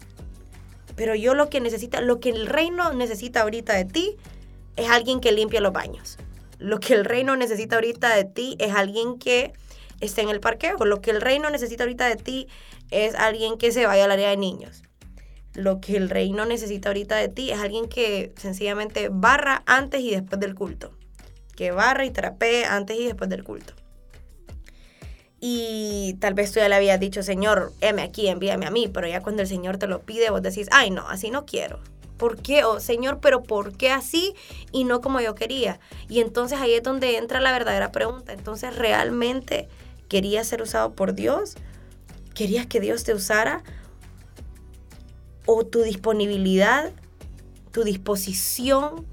Pero 0.96 1.13
yo 1.13 1.34
lo 1.36 1.50
que 1.50 1.60
necesita, 1.60 2.00
lo 2.00 2.22
que 2.22 2.29
el 2.29 2.48
reino 2.48 2.94
necesita 2.94 3.41
ahorita 3.41 3.74
de 3.74 3.84
ti 3.84 4.15
es 4.77 4.89
alguien 4.89 5.20
que 5.20 5.34
limpie 5.34 5.60
los 5.60 5.74
baños. 5.74 6.17
Lo 6.65 6.79
que 6.79 6.95
el 6.95 7.05
reino 7.05 7.36
necesita 7.36 7.75
ahorita 7.75 8.15
de 8.15 8.24
ti 8.24 8.55
es 8.57 8.74
alguien 8.74 9.19
que 9.19 9.53
esté 10.00 10.24
en 10.24 10.29
el 10.29 10.39
parqueo. 10.39 10.84
Lo 10.84 11.00
que 11.00 11.12
el 11.12 11.22
reino 11.22 11.48
necesita 11.51 11.84
ahorita 11.84 12.07
de 12.07 12.15
ti 12.15 12.48
es 12.89 13.13
alguien 13.13 13.60
que 13.60 13.72
se 13.72 13.86
vaya 13.86 14.05
al 14.05 14.12
área 14.12 14.31
de 14.31 14.38
niños. 14.38 14.81
Lo 15.53 15.79
que 15.79 15.95
el 15.95 16.10
reino 16.10 16.43
necesita 16.48 16.89
ahorita 16.89 17.17
de 17.17 17.29
ti 17.29 17.51
es 17.51 17.60
alguien 17.60 17.88
que 17.88 18.34
sencillamente 18.38 19.10
barra 19.12 19.62
antes 19.67 20.01
y 20.01 20.10
después 20.10 20.39
del 20.39 20.55
culto. 20.55 20.91
Que 21.55 21.69
barra 21.69 22.03
y 22.03 22.10
trapee 22.10 22.65
antes 22.65 22.98
y 22.98 23.05
después 23.05 23.29
del 23.29 23.43
culto. 23.43 23.75
Y 25.39 26.15
tal 26.19 26.34
vez 26.34 26.51
tú 26.51 26.62
ya 26.62 26.67
le 26.67 26.74
habías 26.74 27.00
dicho, 27.00 27.22
Señor, 27.22 27.74
heme 27.79 28.01
aquí, 28.01 28.27
envíame 28.27 28.65
a 28.65 28.72
mí, 28.72 28.89
pero 28.91 29.07
ya 29.07 29.22
cuando 29.22 29.43
el 29.43 29.48
Señor 29.48 29.77
te 29.77 29.86
lo 29.86 30.01
pide, 30.01 30.31
vos 30.31 30.41
decís, 30.41 30.67
ay, 30.72 30.89
no, 30.89 31.07
así 31.10 31.29
no 31.29 31.45
quiero. 31.45 31.79
¿Por 32.17 32.41
qué? 32.41 32.63
Oh, 32.63 32.79
Señor, 32.79 33.19
pero 33.22 33.43
¿por 33.43 33.75
qué 33.75 33.91
así 33.91 34.34
y 34.72 34.86
no 34.86 35.01
como 35.01 35.19
yo 35.19 35.36
quería? 35.36 35.79
Y 36.07 36.22
entonces 36.22 36.60
ahí 36.60 36.74
es 36.74 36.84
donde 36.84 37.17
entra 37.17 37.39
la 37.39 37.51
verdadera 37.51 37.91
pregunta. 37.91 38.34
Entonces, 38.34 38.75
¿realmente 38.75 39.67
querías 40.07 40.48
ser 40.48 40.62
usado 40.62 40.93
por 40.93 41.13
Dios? 41.13 41.55
¿Querías 42.34 42.65
que 42.67 42.79
Dios 42.79 43.03
te 43.03 43.13
usara? 43.13 43.63
¿O 45.45 45.65
tu 45.65 45.81
disponibilidad, 45.81 46.91
tu 47.72 47.84
disposición 47.84 49.05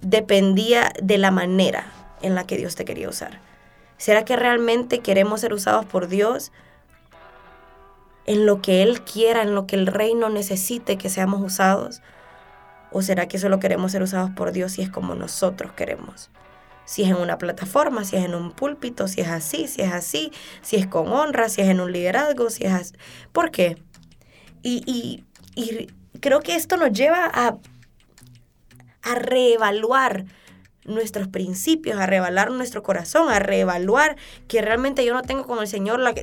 dependía 0.00 0.92
de 1.02 1.18
la 1.18 1.30
manera 1.30 1.92
en 2.22 2.34
la 2.34 2.46
que 2.46 2.56
Dios 2.56 2.76
te 2.76 2.84
quería 2.84 3.08
usar? 3.08 3.40
¿Será 3.98 4.24
que 4.24 4.36
realmente 4.36 5.00
queremos 5.00 5.40
ser 5.40 5.52
usados 5.52 5.84
por 5.84 6.08
Dios 6.08 6.52
en 8.26 8.46
lo 8.46 8.60
que 8.60 8.82
Él 8.82 9.02
quiera, 9.02 9.42
en 9.42 9.54
lo 9.54 9.66
que 9.66 9.76
el 9.76 9.86
reino 9.86 10.28
necesite 10.28 10.98
que 10.98 11.08
seamos 11.08 11.40
usados? 11.42 12.02
¿O 12.92 13.02
será 13.02 13.26
que 13.26 13.38
solo 13.38 13.58
queremos 13.58 13.92
ser 13.92 14.02
usados 14.02 14.30
por 14.30 14.52
Dios 14.52 14.72
si 14.72 14.82
es 14.82 14.90
como 14.90 15.14
nosotros 15.14 15.72
queremos? 15.72 16.30
Si 16.84 17.02
es 17.02 17.10
en 17.10 17.16
una 17.16 17.38
plataforma, 17.38 18.04
si 18.04 18.16
es 18.16 18.24
en 18.24 18.34
un 18.34 18.52
púlpito, 18.52 19.08
si 19.08 19.20
es 19.20 19.28
así, 19.28 19.66
si 19.66 19.82
es 19.82 19.92
así, 19.92 20.32
si 20.62 20.76
es 20.76 20.86
con 20.86 21.08
honra, 21.08 21.48
si 21.48 21.62
es 21.62 21.68
en 21.68 21.80
un 21.80 21.92
liderazgo, 21.92 22.48
si 22.50 22.64
es 22.64 22.72
así. 22.72 22.94
¿Por 23.32 23.50
qué? 23.50 23.82
Y, 24.62 25.24
y 25.54 25.88
creo 26.20 26.40
que 26.40 26.54
esto 26.54 26.76
nos 26.76 26.92
lleva 26.92 27.30
a, 27.32 27.56
a 29.02 29.14
reevaluar 29.14 30.24
nuestros 30.86 31.28
principios, 31.28 31.98
a 31.98 32.06
revalar 32.06 32.50
nuestro 32.50 32.82
corazón, 32.82 33.28
a 33.28 33.38
reevaluar 33.38 34.16
que 34.48 34.62
realmente 34.62 35.04
yo 35.04 35.14
no 35.14 35.22
tengo 35.22 35.46
con 35.46 35.58
el 35.60 35.68
Señor 35.68 36.00
la, 36.00 36.14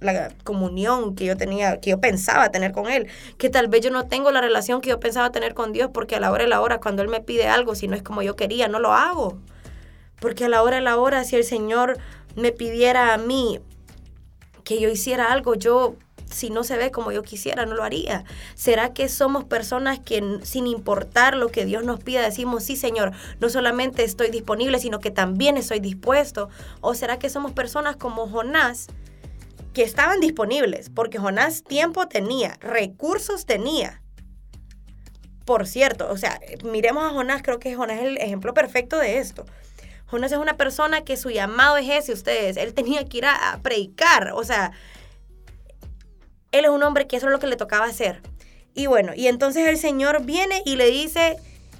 la, 0.00 0.28
comunión 0.44 1.14
que 1.14 1.24
yo 1.24 1.36
tenía, 1.36 1.80
que 1.80 1.90
yo 1.90 2.00
pensaba 2.00 2.50
tener 2.50 2.72
con 2.72 2.90
Él, 2.90 3.08
que 3.36 3.50
tal 3.50 3.68
vez 3.68 3.82
yo 3.82 3.90
no 3.90 4.06
tengo 4.06 4.30
la 4.30 4.40
relación 4.40 4.80
que 4.80 4.90
yo 4.90 5.00
pensaba 5.00 5.30
tener 5.30 5.54
con 5.54 5.72
Dios, 5.72 5.90
porque 5.92 6.16
a 6.16 6.20
la 6.20 6.30
hora 6.30 6.44
de 6.44 6.50
la 6.50 6.60
hora, 6.60 6.78
cuando 6.78 7.02
Él 7.02 7.08
me 7.08 7.20
pide 7.20 7.48
algo, 7.48 7.74
si 7.74 7.88
no 7.88 7.96
es 7.96 8.02
como 8.02 8.22
yo 8.22 8.36
quería, 8.36 8.68
no 8.68 8.78
lo 8.78 8.92
hago. 8.92 9.38
Porque 10.20 10.44
a 10.44 10.48
la 10.48 10.62
hora 10.62 10.76
de 10.76 10.82
la 10.82 10.96
hora, 10.96 11.24
si 11.24 11.36
el 11.36 11.44
Señor 11.44 11.98
me 12.34 12.52
pidiera 12.52 13.14
a 13.14 13.18
mí 13.18 13.60
que 14.64 14.80
yo 14.80 14.88
hiciera 14.88 15.32
algo, 15.32 15.54
yo 15.54 15.96
si 16.30 16.50
no 16.50 16.64
se 16.64 16.76
ve 16.76 16.90
como 16.90 17.12
yo 17.12 17.22
quisiera, 17.22 17.66
no 17.66 17.74
lo 17.74 17.82
haría? 17.82 18.24
¿Será 18.54 18.92
que 18.92 19.08
somos 19.08 19.44
personas 19.44 19.98
que 20.00 20.40
sin 20.42 20.66
importar 20.66 21.36
lo 21.36 21.48
que 21.48 21.64
Dios 21.64 21.84
nos 21.84 22.00
pida, 22.00 22.22
decimos, 22.22 22.64
sí 22.64 22.76
Señor, 22.76 23.12
no 23.40 23.48
solamente 23.48 24.04
estoy 24.04 24.30
disponible, 24.30 24.78
sino 24.78 25.00
que 25.00 25.10
también 25.10 25.56
estoy 25.56 25.80
dispuesto? 25.80 26.48
¿O 26.80 26.94
será 26.94 27.18
que 27.18 27.30
somos 27.30 27.52
personas 27.52 27.96
como 27.96 28.28
Jonás? 28.28 28.88
que 29.74 29.84
estaban 29.84 30.18
disponibles, 30.18 30.90
porque 30.90 31.18
Jonás 31.18 31.62
tiempo 31.62 32.08
tenía, 32.08 32.56
recursos 32.60 33.46
tenía. 33.46 34.02
Por 35.44 35.68
cierto, 35.68 36.10
o 36.10 36.16
sea, 36.16 36.40
miremos 36.64 37.04
a 37.04 37.10
Jonás, 37.10 37.42
creo 37.42 37.60
que 37.60 37.76
Jonás 37.76 37.98
es 37.98 38.06
el 38.06 38.18
ejemplo 38.18 38.54
perfecto 38.54 38.98
de 38.98 39.18
esto. 39.18 39.46
Jonás 40.06 40.32
es 40.32 40.38
una 40.38 40.56
persona 40.56 41.04
que 41.04 41.16
su 41.16 41.30
llamado 41.30 41.76
es 41.76 41.88
ese, 41.88 42.12
ustedes, 42.12 42.56
él 42.56 42.74
tenía 42.74 43.04
que 43.04 43.18
ir 43.18 43.26
a 43.26 43.60
predicar, 43.62 44.32
o 44.34 44.42
sea, 44.42 44.72
él 46.52 46.64
es 46.64 46.70
un 46.70 46.82
hombre 46.82 47.06
que 47.06 47.16
eso 47.16 47.26
es 47.26 47.32
lo 47.32 47.38
que 47.38 47.46
le 47.46 47.56
tocaba 47.56 47.86
hacer. 47.86 48.22
Y 48.74 48.86
bueno, 48.86 49.12
y 49.14 49.26
entonces 49.26 49.66
el 49.66 49.78
Señor 49.78 50.24
viene 50.24 50.62
y 50.64 50.76
le 50.76 50.86
dice, 50.90 51.36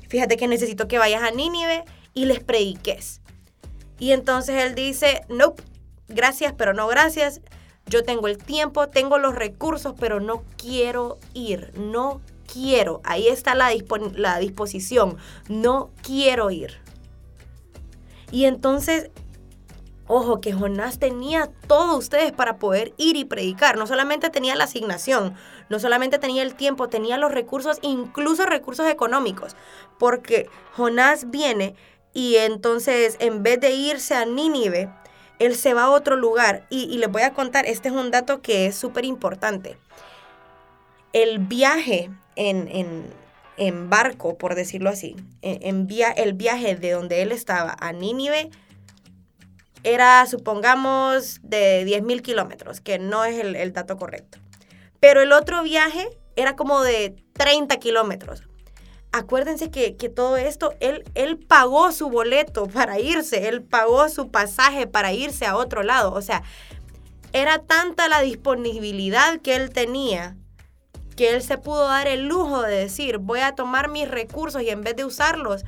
fíjate 0.08 0.36
que 0.36 0.48
necesito 0.48 0.88
que 0.88 0.98
vayas 0.98 1.22
a 1.22 1.30
Nínive 1.30 1.84
y 2.14 2.24
les 2.24 2.40
prediques. 2.40 3.20
Y 3.98 4.12
entonces 4.12 4.62
él 4.62 4.74
dice, 4.74 5.22
no, 5.28 5.54
gracias, 6.08 6.54
pero 6.56 6.74
no 6.74 6.86
gracias. 6.88 7.40
Yo 7.86 8.02
tengo 8.02 8.28
el 8.28 8.38
tiempo, 8.38 8.88
tengo 8.88 9.18
los 9.18 9.34
recursos, 9.34 9.94
pero 9.98 10.20
no 10.20 10.42
quiero 10.56 11.18
ir, 11.34 11.72
no 11.76 12.20
quiero. 12.52 13.00
Ahí 13.04 13.28
está 13.28 13.54
la, 13.54 13.70
la 14.14 14.38
disposición, 14.38 15.16
no 15.48 15.90
quiero 16.02 16.50
ir. 16.50 16.78
Y 18.30 18.44
entonces 18.44 19.10
Ojo, 20.10 20.40
que 20.40 20.54
Jonás 20.54 20.98
tenía 20.98 21.50
todo 21.66 21.98
ustedes 21.98 22.32
para 22.32 22.56
poder 22.56 22.94
ir 22.96 23.16
y 23.16 23.26
predicar. 23.26 23.76
No 23.76 23.86
solamente 23.86 24.30
tenía 24.30 24.56
la 24.56 24.64
asignación, 24.64 25.34
no 25.68 25.78
solamente 25.78 26.18
tenía 26.18 26.42
el 26.42 26.54
tiempo, 26.54 26.88
tenía 26.88 27.18
los 27.18 27.30
recursos, 27.30 27.78
incluso 27.82 28.46
recursos 28.46 28.88
económicos. 28.88 29.54
Porque 29.98 30.48
Jonás 30.74 31.30
viene 31.30 31.74
y 32.14 32.36
entonces 32.36 33.16
en 33.20 33.42
vez 33.42 33.60
de 33.60 33.72
irse 33.72 34.14
a 34.14 34.24
Nínive, 34.24 34.90
él 35.38 35.54
se 35.54 35.74
va 35.74 35.84
a 35.84 35.90
otro 35.90 36.16
lugar. 36.16 36.66
Y, 36.70 36.96
les 36.96 37.10
voy 37.10 37.22
a 37.22 37.34
contar, 37.34 37.66
este 37.66 37.88
es 37.88 37.94
un 37.94 38.10
dato 38.10 38.40
que 38.40 38.66
es 38.66 38.74
súper 38.74 39.04
importante. 39.04 39.76
El 41.12 41.38
viaje 41.38 42.10
en, 42.34 43.10
barco, 43.90 44.38
por 44.38 44.54
decirlo 44.54 44.88
así, 44.88 45.16
en, 45.42 45.86
el 46.16 46.32
viaje 46.32 46.76
de 46.76 46.90
donde 46.92 47.22
él 47.22 47.30
estaba 47.30 47.76
a 47.78 47.92
Nínive, 47.92 48.50
era, 49.84 50.26
supongamos, 50.26 51.40
de 51.42 51.84
10.000 51.86 52.22
kilómetros, 52.22 52.80
que 52.80 52.98
no 52.98 53.24
es 53.24 53.38
el, 53.38 53.72
dato 53.72 53.96
correcto. 53.96 54.38
Pero 55.00 55.20
el 55.22 55.32
otro 55.32 55.62
viaje 55.62 56.08
era 56.36 56.56
como 56.56 56.82
de 56.82 57.16
30 57.34 57.76
kilómetros. 57.78 58.42
Acuérdense 59.12 59.70
que, 59.70 59.92
todo 60.08 60.36
esto, 60.36 60.74
él, 60.80 61.04
él 61.14 61.38
pagó 61.38 61.92
su 61.92 62.10
boleto 62.10 62.66
para 62.66 63.00
irse, 63.00 63.48
él 63.48 63.62
pagó 63.62 64.08
su 64.08 64.30
pasaje 64.30 64.86
para 64.86 65.12
irse 65.12 65.46
a 65.46 65.56
otro 65.56 65.82
lado. 65.82 66.12
O 66.12 66.22
sea, 66.22 66.42
era 67.32 67.58
tanta 67.58 68.08
la 68.08 68.20
disponibilidad 68.20 69.40
que 69.40 69.54
él 69.56 69.70
tenía 69.70 70.36
que 71.18 71.34
él 71.34 71.42
se 71.42 71.58
pudo 71.58 71.88
dar 71.88 72.06
el 72.06 72.28
lujo 72.28 72.62
de 72.62 72.76
decir, 72.76 73.18
voy 73.18 73.40
a 73.40 73.56
tomar 73.56 73.90
mis 73.90 74.08
recursos 74.08 74.62
y 74.62 74.70
en 74.70 74.82
vez 74.82 74.94
de 74.94 75.04
usarlos 75.04 75.64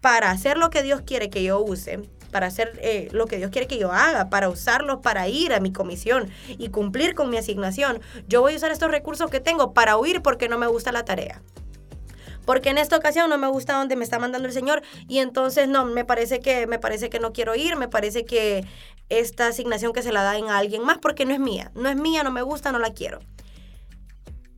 para 0.00 0.30
hacer 0.30 0.58
lo 0.58 0.70
que 0.70 0.84
Dios 0.84 1.02
quiere 1.04 1.28
que 1.28 1.42
yo 1.42 1.60
use, 1.60 2.08
para 2.30 2.46
hacer 2.46 2.78
eh, 2.82 3.08
lo 3.12 3.26
que 3.26 3.36
Dios 3.36 3.50
quiere 3.50 3.66
que 3.66 3.78
yo 3.78 3.92
haga, 3.92 4.28
para 4.30 4.48
usarlos 4.48 5.00
para 5.02 5.28
ir 5.28 5.52
a 5.52 5.60
mi 5.60 5.72
comisión 5.72 6.28
y 6.48 6.68
cumplir 6.68 7.14
con 7.14 7.30
mi 7.30 7.36
asignación. 7.36 8.00
Yo 8.28 8.40
voy 8.40 8.54
a 8.54 8.56
usar 8.56 8.70
estos 8.70 8.90
recursos 8.90 9.30
que 9.30 9.40
tengo 9.40 9.72
para 9.72 9.96
huir 9.96 10.22
porque 10.22 10.48
no 10.48 10.58
me 10.58 10.66
gusta 10.66 10.92
la 10.92 11.04
tarea. 11.04 11.42
Porque 12.44 12.70
en 12.70 12.78
esta 12.78 12.96
ocasión 12.96 13.28
no 13.28 13.38
me 13.38 13.48
gusta 13.48 13.76
donde 13.76 13.96
me 13.96 14.04
está 14.04 14.18
mandando 14.18 14.46
el 14.46 14.54
Señor 14.54 14.82
y 15.08 15.18
entonces 15.18 15.68
no, 15.68 15.84
me 15.84 16.04
parece 16.04 16.40
que 16.40 16.66
me 16.66 16.78
parece 16.78 17.10
que 17.10 17.18
no 17.18 17.32
quiero 17.32 17.56
ir, 17.56 17.76
me 17.76 17.88
parece 17.88 18.24
que 18.24 18.64
esta 19.08 19.48
asignación 19.48 19.92
que 19.92 20.02
se 20.02 20.12
la 20.12 20.22
da 20.22 20.32
a 20.32 20.58
alguien 20.58 20.82
más 20.84 20.98
porque 20.98 21.26
no 21.26 21.34
es 21.34 21.40
mía, 21.40 21.72
no 21.74 21.88
es 21.88 21.96
mía, 21.96 22.22
no 22.22 22.30
me 22.30 22.42
gusta, 22.42 22.70
no 22.70 22.78
la 22.78 22.92
quiero. 22.92 23.18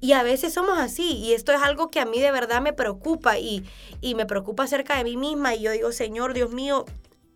Y 0.00 0.12
a 0.12 0.22
veces 0.22 0.54
somos 0.54 0.78
así, 0.78 1.16
y 1.16 1.32
esto 1.32 1.52
es 1.52 1.60
algo 1.60 1.90
que 1.90 1.98
a 1.98 2.04
mí 2.04 2.20
de 2.20 2.30
verdad 2.30 2.62
me 2.62 2.72
preocupa 2.72 3.38
y, 3.38 3.64
y 4.00 4.14
me 4.14 4.26
preocupa 4.26 4.62
acerca 4.62 4.96
de 4.96 5.02
mí 5.02 5.16
misma. 5.16 5.56
Y 5.56 5.62
yo 5.62 5.72
digo, 5.72 5.90
Señor, 5.90 6.34
Dios 6.34 6.52
mío, 6.52 6.84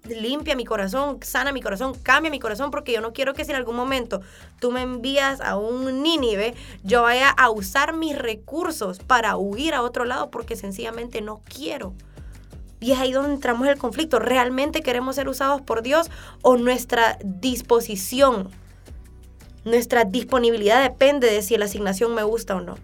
limpia 0.04 0.56
mi 0.56 0.64
corazón, 0.64 1.18
sana 1.22 1.52
mi 1.52 1.60
corazón, 1.60 1.94
cambia 2.02 2.30
mi 2.30 2.40
corazón, 2.40 2.70
porque 2.70 2.92
yo 2.92 3.00
no 3.00 3.12
quiero 3.12 3.34
que 3.34 3.44
si 3.44 3.50
en 3.50 3.56
algún 3.56 3.76
momento 3.76 4.20
tú 4.60 4.70
me 4.70 4.82
envías 4.82 5.40
a 5.40 5.56
un 5.56 6.02
Nínive, 6.02 6.54
yo 6.82 7.02
vaya 7.02 7.30
a 7.30 7.50
usar 7.50 7.94
mis 7.94 8.18
recursos 8.18 8.98
para 8.98 9.36
huir 9.36 9.74
a 9.74 9.82
otro 9.82 10.04
lado, 10.04 10.30
porque 10.30 10.56
sencillamente 10.56 11.20
no 11.20 11.40
quiero. 11.44 11.94
Y 12.80 12.92
es 12.92 12.98
ahí 12.98 13.12
donde 13.12 13.34
entramos 13.34 13.64
en 13.66 13.72
el 13.72 13.78
conflicto. 13.78 14.18
¿Realmente 14.18 14.82
queremos 14.82 15.14
ser 15.14 15.28
usados 15.28 15.60
por 15.60 15.82
Dios 15.82 16.10
o 16.42 16.56
nuestra 16.56 17.16
disposición, 17.22 18.50
nuestra 19.64 20.04
disponibilidad 20.04 20.82
depende 20.82 21.30
de 21.30 21.42
si 21.42 21.56
la 21.56 21.66
asignación 21.66 22.14
me 22.14 22.24
gusta 22.24 22.56
o 22.56 22.60
no? 22.60 22.76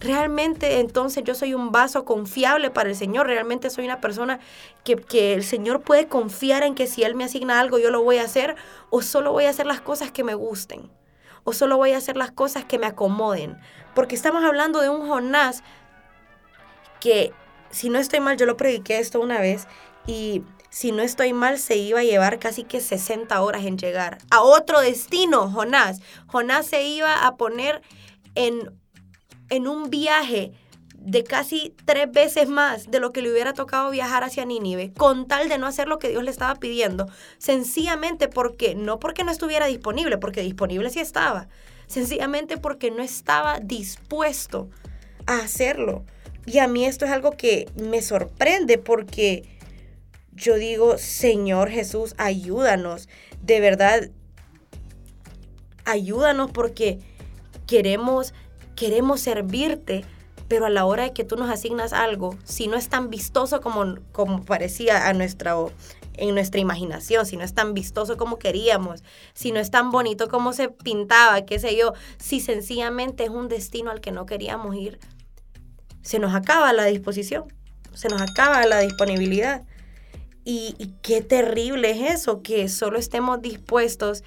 Realmente 0.00 0.80
entonces 0.80 1.22
yo 1.24 1.34
soy 1.34 1.52
un 1.52 1.72
vaso 1.72 2.04
confiable 2.04 2.70
para 2.70 2.88
el 2.88 2.96
Señor. 2.96 3.26
Realmente 3.26 3.68
soy 3.68 3.84
una 3.84 4.00
persona 4.00 4.40
que, 4.82 4.96
que, 4.96 5.34
el 5.34 5.44
Señor 5.44 5.82
puede 5.82 6.08
confiar 6.08 6.62
en 6.62 6.74
que 6.74 6.86
si 6.86 7.04
Él 7.04 7.14
me 7.14 7.24
asigna 7.24 7.60
algo 7.60 7.78
yo 7.78 7.90
lo 7.90 8.02
voy 8.02 8.16
a 8.16 8.24
hacer 8.24 8.56
o 8.88 9.02
solo 9.02 9.32
voy 9.32 9.44
a 9.44 9.50
hacer 9.50 9.66
las 9.66 9.82
cosas 9.82 10.10
que 10.10 10.24
me 10.24 10.34
gusten 10.34 10.90
o 11.44 11.52
solo 11.52 11.76
voy 11.76 11.92
a 11.92 11.98
hacer 11.98 12.16
las 12.16 12.30
cosas 12.30 12.64
que 12.64 12.78
me 12.78 12.86
acomoden. 12.86 13.58
Porque 13.94 14.14
estamos 14.14 14.44
hablando 14.44 14.80
de 14.80 14.88
un 14.88 15.06
Jonás 15.06 15.62
que, 17.00 17.32
si 17.70 17.90
no 17.90 17.98
estoy 17.98 18.20
mal, 18.20 18.36
yo 18.36 18.46
lo 18.46 18.56
prediqué 18.56 18.98
esto 18.98 19.20
una 19.20 19.40
vez 19.40 19.66
y 20.06 20.42
si 20.70 20.92
no 20.92 21.02
estoy 21.02 21.32
mal, 21.32 21.58
se 21.58 21.76
iba 21.76 22.00
a 22.00 22.04
llevar 22.04 22.38
casi 22.38 22.64
que 22.64 22.80
60 22.80 23.40
horas 23.40 23.64
en 23.64 23.76
llegar 23.76 24.18
a 24.30 24.42
otro 24.42 24.80
destino, 24.80 25.50
Jonás. 25.50 26.00
Jonás 26.26 26.66
se 26.66 26.84
iba 26.84 27.26
a 27.26 27.36
poner 27.36 27.82
en 28.34 28.79
en 29.50 29.68
un 29.68 29.90
viaje 29.90 30.52
de 31.00 31.24
casi 31.24 31.74
tres 31.86 32.10
veces 32.12 32.48
más 32.48 32.90
de 32.90 33.00
lo 33.00 33.12
que 33.12 33.22
le 33.22 33.32
hubiera 33.32 33.54
tocado 33.54 33.90
viajar 33.90 34.22
hacia 34.22 34.44
Nínive, 34.44 34.92
con 34.92 35.26
tal 35.26 35.48
de 35.48 35.58
no 35.58 35.66
hacer 35.66 35.88
lo 35.88 35.98
que 35.98 36.10
Dios 36.10 36.22
le 36.22 36.30
estaba 36.30 36.56
pidiendo, 36.56 37.08
sencillamente 37.38 38.28
porque, 38.28 38.74
no 38.74 38.98
porque 38.98 39.24
no 39.24 39.30
estuviera 39.30 39.66
disponible, 39.66 40.18
porque 40.18 40.42
disponible 40.42 40.90
sí 40.90 41.00
estaba, 41.00 41.48
sencillamente 41.86 42.58
porque 42.58 42.90
no 42.90 43.02
estaba 43.02 43.60
dispuesto 43.60 44.68
a 45.26 45.38
hacerlo. 45.38 46.04
Y 46.44 46.58
a 46.58 46.68
mí 46.68 46.84
esto 46.84 47.06
es 47.06 47.10
algo 47.10 47.32
que 47.32 47.68
me 47.76 48.02
sorprende 48.02 48.76
porque 48.76 49.48
yo 50.32 50.56
digo, 50.56 50.98
Señor 50.98 51.70
Jesús, 51.70 52.14
ayúdanos, 52.18 53.08
de 53.42 53.60
verdad, 53.60 54.10
ayúdanos 55.86 56.50
porque 56.50 56.98
queremos 57.66 58.34
queremos 58.80 59.20
servirte, 59.20 60.06
pero 60.48 60.64
a 60.64 60.70
la 60.70 60.86
hora 60.86 61.02
de 61.02 61.12
que 61.12 61.22
tú 61.22 61.36
nos 61.36 61.50
asignas 61.50 61.92
algo, 61.92 62.34
si 62.44 62.66
no 62.66 62.78
es 62.78 62.88
tan 62.88 63.10
vistoso 63.10 63.60
como, 63.60 63.96
como 64.10 64.42
parecía 64.42 65.06
a 65.06 65.12
nuestra, 65.12 65.54
en 66.14 66.34
nuestra 66.34 66.62
imaginación, 66.62 67.26
si 67.26 67.36
no 67.36 67.44
es 67.44 67.52
tan 67.52 67.74
vistoso 67.74 68.16
como 68.16 68.38
queríamos, 68.38 69.04
si 69.34 69.52
no 69.52 69.60
es 69.60 69.70
tan 69.70 69.90
bonito 69.90 70.28
como 70.28 70.54
se 70.54 70.70
pintaba, 70.70 71.44
qué 71.44 71.58
sé 71.58 71.76
yo, 71.76 71.92
si 72.16 72.40
sencillamente 72.40 73.24
es 73.24 73.28
un 73.28 73.48
destino 73.48 73.90
al 73.90 74.00
que 74.00 74.12
no 74.12 74.24
queríamos 74.24 74.74
ir, 74.76 74.98
se 76.00 76.18
nos 76.18 76.34
acaba 76.34 76.72
la 76.72 76.86
disposición, 76.86 77.52
se 77.92 78.08
nos 78.08 78.22
acaba 78.22 78.64
la 78.64 78.78
disponibilidad. 78.78 79.64
Y, 80.42 80.74
y 80.78 80.94
qué 81.02 81.20
terrible 81.20 81.90
es 81.90 82.20
eso, 82.20 82.40
que 82.40 82.70
solo 82.70 82.98
estemos 82.98 83.42
dispuestos 83.42 84.24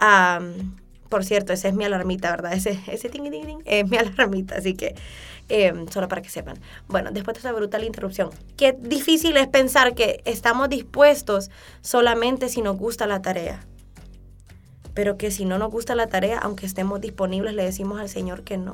a, 0.00 0.40
por 1.12 1.26
cierto, 1.26 1.52
esa 1.52 1.68
es 1.68 1.74
mi 1.74 1.84
alarmita, 1.84 2.30
¿verdad? 2.30 2.54
Ese, 2.54 2.80
ese 2.86 3.10
ting, 3.10 3.30
ting, 3.30 3.44
ting 3.44 3.58
es 3.66 3.86
mi 3.86 3.96
alarmita, 3.98 4.56
así 4.56 4.72
que 4.72 4.94
em, 5.50 5.86
solo 5.88 6.08
para 6.08 6.22
que 6.22 6.30
sepan. 6.30 6.58
Bueno, 6.88 7.10
después 7.12 7.34
de 7.34 7.40
esta 7.40 7.52
brutal 7.52 7.84
interrupción, 7.84 8.30
qué 8.56 8.72
difícil 8.72 9.36
es 9.36 9.46
pensar 9.46 9.94
que 9.94 10.22
estamos 10.24 10.70
dispuestos 10.70 11.50
solamente 11.82 12.48
si 12.48 12.62
nos 12.62 12.78
gusta 12.78 13.06
la 13.06 13.20
tarea. 13.20 13.62
Pero 14.94 15.18
que 15.18 15.30
si 15.30 15.44
no 15.44 15.58
nos 15.58 15.70
gusta 15.70 15.94
la 15.94 16.06
tarea, 16.06 16.38
aunque 16.38 16.64
estemos 16.64 16.98
disponibles, 17.02 17.52
le 17.52 17.64
decimos 17.64 18.00
al 18.00 18.08
Señor 18.08 18.42
que 18.42 18.56
no. 18.56 18.72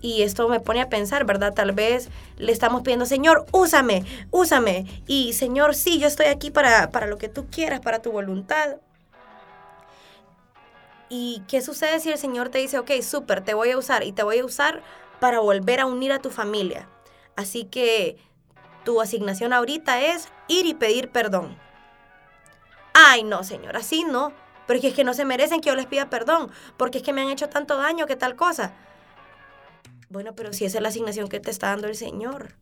Y 0.00 0.22
esto 0.22 0.48
me 0.48 0.60
pone 0.60 0.80
a 0.80 0.88
pensar, 0.88 1.26
¿verdad? 1.26 1.52
Tal 1.52 1.72
vez 1.72 2.08
le 2.38 2.52
estamos 2.52 2.80
pidiendo, 2.80 3.04
Señor, 3.04 3.44
úsame, 3.52 4.02
úsame. 4.30 4.86
Y 5.06 5.34
Señor, 5.34 5.74
sí, 5.74 5.98
yo 5.98 6.08
estoy 6.08 6.26
aquí 6.26 6.50
para, 6.50 6.90
para 6.90 7.06
lo 7.06 7.18
que 7.18 7.28
tú 7.28 7.48
quieras, 7.50 7.80
para 7.80 8.00
tu 8.00 8.12
voluntad. 8.12 8.76
¿Y 11.08 11.42
qué 11.48 11.62
sucede 11.62 12.00
si 12.00 12.10
el 12.10 12.18
Señor 12.18 12.50
te 12.50 12.58
dice, 12.58 12.78
ok, 12.78 12.90
súper, 13.02 13.42
te 13.42 13.54
voy 13.54 13.70
a 13.70 13.78
usar 13.78 14.04
y 14.04 14.12
te 14.12 14.22
voy 14.22 14.38
a 14.38 14.44
usar 14.44 14.82
para 15.20 15.40
volver 15.40 15.80
a 15.80 15.86
unir 15.86 16.12
a 16.12 16.18
tu 16.18 16.30
familia? 16.30 16.88
Así 17.34 17.64
que 17.64 18.18
tu 18.84 19.00
asignación 19.00 19.52
ahorita 19.52 20.00
es 20.00 20.28
ir 20.48 20.66
y 20.66 20.74
pedir 20.74 21.10
perdón. 21.10 21.56
Ay, 22.92 23.22
no, 23.22 23.42
Señor, 23.44 23.76
así 23.76 24.04
no. 24.04 24.32
Pero 24.66 24.80
es 24.82 24.92
que 24.92 25.04
no 25.04 25.14
se 25.14 25.24
merecen 25.24 25.62
que 25.62 25.70
yo 25.70 25.76
les 25.76 25.86
pida 25.86 26.10
perdón, 26.10 26.50
porque 26.76 26.98
es 26.98 27.04
que 27.04 27.14
me 27.14 27.22
han 27.22 27.30
hecho 27.30 27.48
tanto 27.48 27.78
daño, 27.78 28.06
que 28.06 28.16
tal 28.16 28.36
cosa. 28.36 28.72
Bueno, 30.10 30.34
pero 30.34 30.52
si 30.52 30.66
esa 30.66 30.76
es 30.78 30.82
la 30.82 30.90
asignación 30.90 31.28
que 31.28 31.40
te 31.40 31.50
está 31.50 31.68
dando 31.68 31.86
el 31.86 31.96
Señor. 31.96 32.54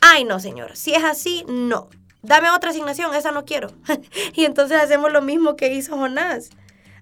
Ay, 0.00 0.24
no, 0.24 0.40
Señor, 0.40 0.76
si 0.76 0.94
es 0.94 1.04
así, 1.04 1.44
no. 1.46 1.88
Dame 2.22 2.50
otra 2.50 2.70
asignación, 2.70 3.14
esa 3.14 3.30
no 3.30 3.44
quiero. 3.44 3.70
y 4.34 4.44
entonces 4.44 4.80
hacemos 4.80 5.12
lo 5.12 5.22
mismo 5.22 5.54
que 5.54 5.72
hizo 5.72 5.96
Jonás 5.96 6.50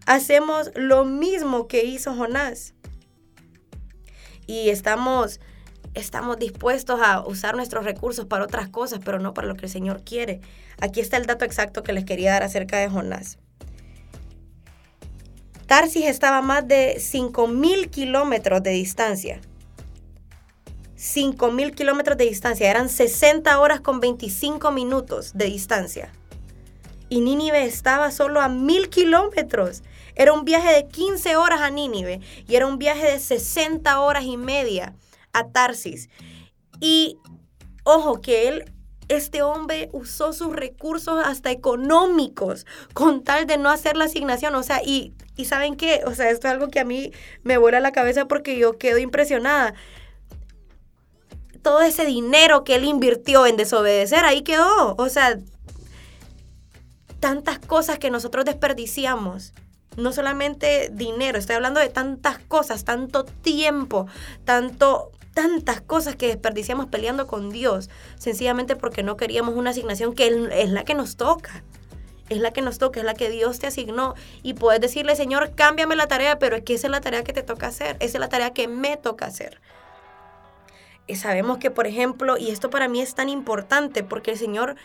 hacemos 0.06 0.70
lo 0.74 1.04
mismo 1.04 1.68
que 1.68 1.84
hizo 1.84 2.14
Jonás. 2.14 2.74
Y 4.46 4.68
estamos, 4.68 5.40
estamos 5.94 6.38
dispuestos 6.38 7.00
a 7.02 7.20
usar 7.26 7.56
nuestros 7.56 7.84
recursos 7.84 8.26
para 8.26 8.44
otras 8.44 8.68
cosas, 8.68 9.00
pero 9.04 9.18
no 9.18 9.34
para 9.34 9.48
lo 9.48 9.56
que 9.56 9.66
el 9.66 9.72
Señor 9.72 10.02
quiere. 10.04 10.40
Aquí 10.80 11.00
está 11.00 11.16
el 11.16 11.26
dato 11.26 11.44
exacto 11.44 11.82
que 11.82 11.92
les 11.92 12.04
quería 12.04 12.32
dar 12.32 12.42
acerca 12.42 12.78
de 12.78 12.88
Jonás. 12.88 13.38
Tarsis 15.66 16.04
estaba 16.04 16.38
a 16.38 16.42
más 16.42 16.68
de 16.68 16.96
5.000 16.98 17.88
kilómetros 17.88 18.62
de 18.62 18.70
distancia. 18.70 19.40
5.000 20.98 21.74
kilómetros 21.74 22.18
de 22.18 22.24
distancia. 22.26 22.70
Eran 22.70 22.88
60 22.90 23.58
horas 23.58 23.80
con 23.80 24.00
25 24.00 24.70
minutos 24.72 25.32
de 25.34 25.46
distancia. 25.46 26.12
Y 27.08 27.20
Nínive 27.20 27.64
estaba 27.64 28.10
solo 28.10 28.40
a 28.40 28.48
1.000 28.48 28.88
kilómetros. 28.88 29.82
Era 30.14 30.32
un 30.32 30.44
viaje 30.44 30.72
de 30.72 30.86
15 30.86 31.36
horas 31.36 31.60
a 31.60 31.70
Nínive 31.70 32.20
y 32.46 32.56
era 32.56 32.66
un 32.66 32.78
viaje 32.78 33.06
de 33.06 33.18
60 33.18 34.00
horas 34.00 34.24
y 34.24 34.36
media 34.36 34.94
a 35.32 35.48
Tarsis. 35.48 36.08
Y 36.80 37.18
ojo 37.84 38.20
que 38.20 38.48
él 38.48 38.74
este 39.08 39.42
hombre 39.42 39.90
usó 39.92 40.32
sus 40.32 40.54
recursos 40.54 41.22
hasta 41.24 41.50
económicos 41.50 42.66
con 42.94 43.22
tal 43.22 43.46
de 43.46 43.58
no 43.58 43.68
hacer 43.68 43.96
la 43.96 44.06
asignación. 44.06 44.54
O 44.54 44.62
sea, 44.62 44.82
y, 44.82 45.12
y 45.36 45.44
¿saben 45.44 45.76
qué? 45.76 46.02
O 46.06 46.14
sea, 46.14 46.30
esto 46.30 46.46
es 46.46 46.54
algo 46.54 46.68
que 46.68 46.80
a 46.80 46.84
mí 46.84 47.12
me 47.42 47.58
vuela 47.58 47.80
la 47.80 47.92
cabeza 47.92 48.26
porque 48.26 48.58
yo 48.58 48.78
quedo 48.78 48.98
impresionada. 48.98 49.74
Todo 51.62 51.82
ese 51.82 52.04
dinero 52.04 52.64
que 52.64 52.76
él 52.76 52.84
invirtió 52.84 53.46
en 53.46 53.56
desobedecer, 53.56 54.24
ahí 54.24 54.42
quedó. 54.42 54.94
O 54.96 55.08
sea, 55.08 55.38
tantas 57.20 57.58
cosas 57.58 57.98
que 57.98 58.10
nosotros 58.10 58.44
desperdiciamos 58.44 59.52
no 59.96 60.12
solamente 60.12 60.90
dinero, 60.92 61.38
estoy 61.38 61.56
hablando 61.56 61.80
de 61.80 61.88
tantas 61.88 62.38
cosas, 62.38 62.84
tanto 62.84 63.24
tiempo, 63.24 64.06
tanto 64.44 65.10
tantas 65.34 65.80
cosas 65.80 66.16
que 66.16 66.28
desperdiciamos 66.28 66.86
peleando 66.86 67.26
con 67.26 67.50
Dios, 67.50 67.90
sencillamente 68.16 68.76
porque 68.76 69.02
no 69.02 69.16
queríamos 69.16 69.54
una 69.54 69.70
asignación 69.70 70.14
que 70.14 70.28
es 70.52 70.70
la 70.70 70.84
que 70.84 70.94
nos 70.94 71.16
toca. 71.16 71.64
Es 72.30 72.38
la 72.38 72.52
que 72.52 72.62
nos 72.62 72.78
toca, 72.78 73.00
es 73.00 73.04
la 73.04 73.12
que 73.12 73.28
Dios 73.28 73.58
te 73.58 73.66
asignó. 73.66 74.14
Y 74.42 74.54
puedes 74.54 74.80
decirle, 74.80 75.14
Señor, 75.14 75.54
cámbiame 75.54 75.94
la 75.94 76.06
tarea, 76.06 76.38
pero 76.38 76.56
es 76.56 76.62
que 76.62 76.74
esa 76.74 76.86
es 76.86 76.90
la 76.90 77.02
tarea 77.02 77.22
que 77.22 77.34
te 77.34 77.42
toca 77.42 77.66
hacer, 77.66 77.96
esa 78.00 78.16
es 78.16 78.20
la 78.20 78.30
tarea 78.30 78.54
que 78.54 78.66
me 78.66 78.96
toca 78.96 79.26
hacer. 79.26 79.60
Sabemos 81.14 81.58
que, 81.58 81.70
por 81.70 81.86
ejemplo, 81.86 82.38
y 82.38 82.50
esto 82.50 82.70
para 82.70 82.88
mí 82.88 83.02
es 83.02 83.14
tan 83.14 83.28
importante, 83.28 84.04
porque 84.04 84.30
el 84.30 84.38
Señor 84.38 84.76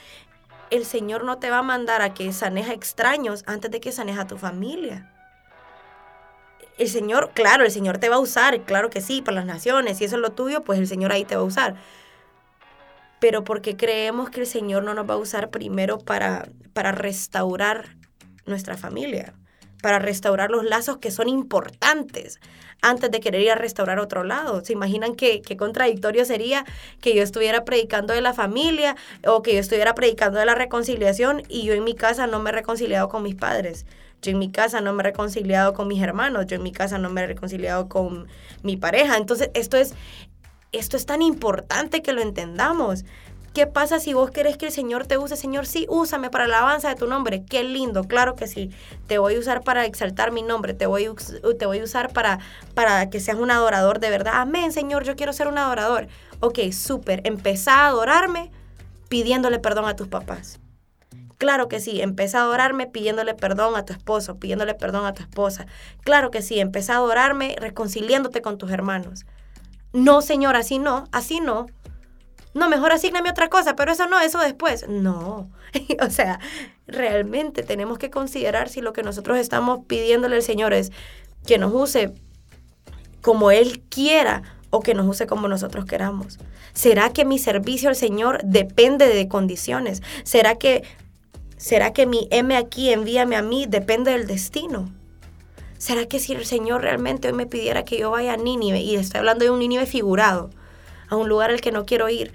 el 0.71 0.86
Señor 0.86 1.23
no 1.23 1.39
te 1.39 1.49
va 1.49 1.60
a 1.60 1.63
mandar 1.63 2.01
a 2.01 2.13
que 2.13 2.32
sanes 2.34 2.69
a 2.69 2.73
extraños 2.73 3.43
antes 3.47 3.71
de 3.71 3.79
que 3.79 3.91
sanes 3.91 4.17
a 4.17 4.27
tu 4.27 4.38
familia. 4.38 5.12
El 6.77 6.88
Señor, 6.88 7.32
claro, 7.34 7.65
el 7.65 7.71
Señor 7.71 7.97
te 7.97 8.10
va 8.10 8.15
a 8.15 8.19
usar, 8.19 8.62
claro 8.62 8.89
que 8.89 9.01
sí, 9.01 9.21
para 9.21 9.36
las 9.36 9.45
naciones, 9.45 9.97
si 9.97 10.05
eso 10.05 10.15
es 10.15 10.21
lo 10.21 10.32
tuyo, 10.32 10.63
pues 10.63 10.79
el 10.79 10.88
Señor 10.88 11.12
ahí 11.12 11.25
te 11.25 11.36
va 11.36 11.41
a 11.41 11.45
usar. 11.45 11.75
Pero 13.19 13.43
porque 13.43 13.75
creemos 13.75 14.29
que 14.29 14.41
el 14.41 14.47
Señor 14.47 14.84
no 14.84 14.93
nos 14.93 15.10
va 15.10 15.15
a 15.15 15.17
usar 15.17 15.49
primero 15.49 15.99
para, 15.99 16.47
para 16.73 16.93
restaurar 16.93 17.97
nuestra 18.45 18.77
familia, 18.77 19.34
para 19.82 20.00
restaurar 20.00 20.52
los 20.52 20.63
lazos 20.63 20.98
que 20.98 21.12
son 21.12 21.30
importantes 21.30 22.39
antes 22.82 23.12
de 23.12 23.20
querer 23.20 23.42
ir 23.42 23.52
a 23.52 23.56
restaurar 23.56 24.00
otro 24.00 24.24
lado. 24.24 24.63
¿Se 24.63 24.74
imaginan 24.74 25.15
qué, 25.15 25.42
qué 25.42 25.58
contradictorio 25.58 26.26
sería 26.26 26.65
que 27.02 27.15
yo 27.15 27.24
estuviera 27.24 27.65
predicando 27.65 28.13
de 28.13 28.22
la 28.22 28.34
familia 28.34 28.96
o 29.26 29.42
que 29.42 29.54
yo 29.54 29.60
estuviera 29.60 29.96
predicando 29.96 30.39
de 30.39 30.46
la 30.46 30.56
reconciliación 30.56 31.44
y 31.50 31.63
yo 31.63 31.74
en 31.74 31.84
mi 31.84 31.96
casa 31.96 32.28
no 32.28 32.39
me 32.39 32.50
he 32.50 32.54
reconciliado 32.54 33.10
con 33.10 33.24
mis 33.24 33.36
padres? 33.36 33.86
Yo 34.22 34.32
en 34.32 34.39
mi 34.39 34.52
casa 34.52 34.82
no 34.82 34.94
me 34.94 35.02
he 35.02 35.06
reconciliado 35.06 35.74
con 35.74 35.88
mis 35.88 36.02
hermanos, 36.02 36.46
yo 36.48 36.58
en 36.58 36.63
mi 36.63 36.72
casa 36.72 36.98
no 36.98 37.10
me 37.10 37.22
he 37.22 37.28
reconciliado 37.28 37.88
con 37.88 38.28
mi 38.63 38.76
pareja. 38.76 39.18
Entonces, 39.18 39.50
esto 39.54 39.78
es, 39.78 39.94
esto 40.72 40.98
es 40.98 41.06
tan 41.06 41.22
importante 41.22 42.02
que 42.02 42.12
lo 42.12 42.22
entendamos. 42.22 43.06
¿Qué 43.53 43.65
pasa 43.65 43.99
si 43.99 44.13
vos 44.13 44.29
querés 44.31 44.57
que 44.57 44.67
el 44.67 44.71
Señor 44.71 45.07
te 45.07 45.17
use? 45.17 45.35
Señor, 45.35 45.65
sí, 45.65 45.85
úsame 45.89 46.29
para 46.29 46.47
la 46.47 46.59
alabanza 46.59 46.89
de 46.89 46.95
tu 46.95 47.07
nombre. 47.07 47.43
Qué 47.45 47.63
lindo, 47.63 48.03
claro 48.03 48.35
que 48.35 48.47
sí. 48.47 48.69
Te 49.07 49.17
voy 49.17 49.35
a 49.35 49.39
usar 49.39 49.63
para 49.63 49.85
exaltar 49.85 50.31
mi 50.31 50.43
nombre. 50.43 50.73
Te 50.73 50.85
voy, 50.85 51.09
te 51.57 51.65
voy 51.65 51.79
a 51.79 51.83
usar 51.83 52.13
para, 52.13 52.39
para 52.75 53.09
que 53.09 53.19
seas 53.19 53.38
un 53.38 53.49
adorador 53.49 53.99
de 53.99 54.09
verdad. 54.12 54.33
Amén, 54.35 54.71
Señor, 54.71 55.03
yo 55.03 55.15
quiero 55.15 55.33
ser 55.33 55.47
un 55.47 55.57
adorador. 55.57 56.07
Ok, 56.39 56.59
súper. 56.71 57.21
Empezá 57.23 57.81
a 57.81 57.88
adorarme 57.88 58.51
pidiéndole 59.09 59.59
perdón 59.59 59.85
a 59.85 59.95
tus 59.95 60.07
papás. 60.07 60.59
Claro 61.39 61.69
que 61.69 61.79
sí, 61.79 62.01
empieza 62.01 62.39
a 62.39 62.41
adorarme 62.43 62.85
pidiéndole 62.85 63.33
perdón 63.33 63.75
a 63.77 63.85
tu 63.85 63.93
esposo, 63.93 64.38
pidiéndole 64.38 64.75
perdón 64.75 65.05
a 65.05 65.13
tu 65.13 65.23
esposa. 65.23 65.67
Claro 66.03 66.31
que 66.31 66.41
sí, 66.41 66.59
empieza 66.59 66.93
a 66.93 66.97
adorarme 66.97 67.55
reconciliándote 67.59 68.41
con 68.41 68.57
tus 68.57 68.71
hermanos. 68.71 69.25
No, 69.93 70.21
Señor, 70.21 70.55
así 70.55 70.79
no, 70.79 71.05
así 71.12 71.39
no. 71.39 71.65
No, 72.60 72.67
mejor 72.67 72.91
asigname 72.91 73.30
otra 73.30 73.48
cosa, 73.48 73.78
pero 73.78 73.93
eso 73.93 74.08
no, 74.08 74.19
eso 74.19 74.38
después. 74.39 74.86
No. 74.89 75.50
o 76.02 76.10
sea, 76.10 76.39
realmente 76.88 77.63
tenemos 77.63 77.98
que 77.98 78.10
considerar 78.10 78.67
si 78.67 78.82
lo 78.82 78.91
que 78.91 79.02
nosotros 79.02 79.38
estamos 79.38 79.86
pidiéndole 79.88 80.36
al 80.36 80.41
Señor 80.43 80.74
es 80.74 80.91
que 81.48 81.58
nos 81.58 81.74
use 81.74 82.12
como 83.22 83.52
Él 83.52 83.82
quiera 83.89 84.43
o 84.72 84.82
que 84.82 84.93
nos 84.93 85.08
use 85.08 85.26
como 85.26 85.48
nosotros 85.48 85.86
queramos. 85.86 86.38
¿Será 86.74 87.13
que 87.13 87.24
mi 87.24 87.39
servicio 87.39 87.88
al 87.88 87.95
Señor 87.95 88.41
depende 88.43 89.08
de 89.08 89.30
condiciones? 89.30 90.04
¿Será 90.24 90.56
que, 90.56 90.84
será 91.56 91.93
que 91.93 92.06
mi 92.06 92.28
M 92.30 92.58
aquí, 92.58 92.91
envíame 92.91 93.38
a 93.38 93.41
mí, 93.41 93.67
depende 93.67 94.12
del 94.12 94.28
destino? 94.28 94.91
¿Será 95.78 96.08
que 96.08 96.19
si 96.19 96.34
el 96.34 96.45
Señor 96.45 96.82
realmente 96.82 97.30
hoy 97.30 97.34
me 97.34 97.45
pidiera 97.45 97.86
que 97.86 97.98
yo 97.98 98.12
vaya 98.12 98.34
a 98.34 98.38
Nínive, 98.38 98.82
y 98.82 98.98
estoy 98.98 99.19
hablando 99.19 99.45
de 99.45 99.52
un 99.52 99.60
Nínive 99.60 99.86
figurado, 99.86 100.50
a 101.08 101.15
un 101.15 101.30
lugar 101.30 101.52
al 101.52 101.62
que 101.62 101.72
no 101.72 101.86
quiero 101.86 102.10
ir, 102.10 102.34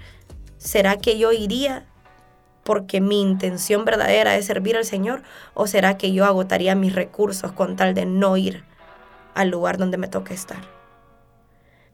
¿será 0.65 0.97
que 0.97 1.17
yo 1.17 1.31
iría 1.31 1.85
porque 2.63 2.99
mi 2.99 3.21
intención 3.21 3.85
verdadera 3.85 4.35
es 4.35 4.45
servir 4.45 4.75
al 4.75 4.85
Señor? 4.85 5.21
¿O 5.53 5.67
será 5.67 5.97
que 5.97 6.11
yo 6.11 6.25
agotaría 6.25 6.75
mis 6.75 6.95
recursos 6.95 7.51
con 7.51 7.75
tal 7.75 7.93
de 7.93 8.05
no 8.05 8.35
ir 8.35 8.63
al 9.35 9.49
lugar 9.49 9.77
donde 9.77 9.97
me 9.97 10.07
toca 10.07 10.33
estar? 10.33 10.61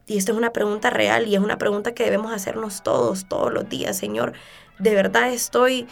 Y 0.07 0.17
esto 0.17 0.31
es 0.31 0.37
una 0.37 0.53
pregunta 0.53 0.89
real 0.89 1.27
y 1.27 1.35
es 1.35 1.41
una 1.41 1.57
pregunta 1.57 1.93
que 1.93 2.05
debemos 2.05 2.31
hacernos 2.31 2.81
todos, 2.81 3.25
todos 3.25 3.51
los 3.51 3.67
días. 3.67 3.97
Señor, 3.97 4.33
¿de 4.79 4.95
verdad 4.95 5.29
estoy 5.29 5.87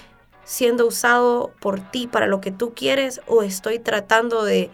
siendo 0.45 0.87
usado 0.87 1.51
por 1.59 1.79
ti 1.91 2.07
para 2.07 2.27
lo 2.27 2.39
que 2.39 2.51
tú 2.51 2.73
quieres 2.73 3.21
o 3.27 3.43
estoy 3.43 3.79
tratando 3.79 4.43
de, 4.43 4.69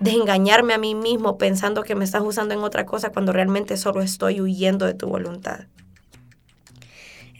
de 0.00 0.10
engañarme 0.10 0.74
a 0.74 0.78
mí 0.78 0.96
mismo 0.96 1.38
pensando 1.38 1.84
que 1.84 1.94
me 1.94 2.04
estás 2.04 2.22
usando 2.22 2.54
en 2.54 2.60
otra 2.60 2.86
cosa 2.86 3.10
cuando 3.10 3.32
realmente 3.32 3.76
solo 3.76 4.02
estoy 4.02 4.40
huyendo 4.40 4.84
de 4.86 4.94
tu 4.94 5.08
voluntad? 5.08 5.60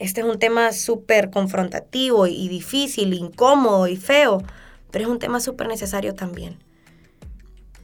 Este 0.01 0.21
es 0.21 0.25
un 0.25 0.39
tema 0.39 0.71
súper 0.73 1.29
confrontativo 1.29 2.25
y 2.25 2.49
difícil, 2.49 3.13
incómodo 3.13 3.85
y 3.87 3.97
feo, 3.97 4.41
pero 4.89 5.05
es 5.05 5.11
un 5.11 5.19
tema 5.19 5.39
súper 5.39 5.67
necesario 5.67 6.15
también. 6.15 6.57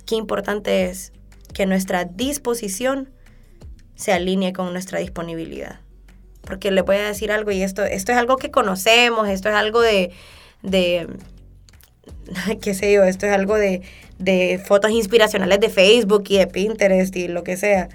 Qué 0.07 0.15
importante 0.15 0.85
es 0.85 1.13
que 1.53 1.67
nuestra 1.67 2.05
disposición 2.05 3.11
se 3.93 4.13
alinee 4.13 4.51
con 4.51 4.73
nuestra 4.73 4.97
disponibilidad. 4.97 5.79
Porque 6.41 6.71
le 6.71 6.81
voy 6.81 6.95
a 6.95 7.03
decir 7.03 7.31
algo 7.31 7.51
y 7.51 7.61
esto, 7.61 7.83
esto 7.83 8.13
es 8.13 8.17
algo 8.17 8.37
que 8.37 8.49
conocemos, 8.49 9.29
esto 9.29 9.49
es 9.49 9.55
algo 9.55 9.81
de, 9.81 10.09
de 10.63 11.07
qué 12.63 12.73
sé 12.73 12.93
yo, 12.93 13.03
esto 13.03 13.27
es 13.27 13.31
algo 13.31 13.57
de, 13.57 13.83
de 14.17 14.59
fotos 14.65 14.89
inspiracionales 14.89 15.59
de 15.59 15.69
Facebook 15.69 16.23
y 16.29 16.39
de 16.39 16.47
Pinterest 16.47 17.15
y 17.15 17.27
lo 17.27 17.43
que 17.43 17.57
sea. 17.57 17.89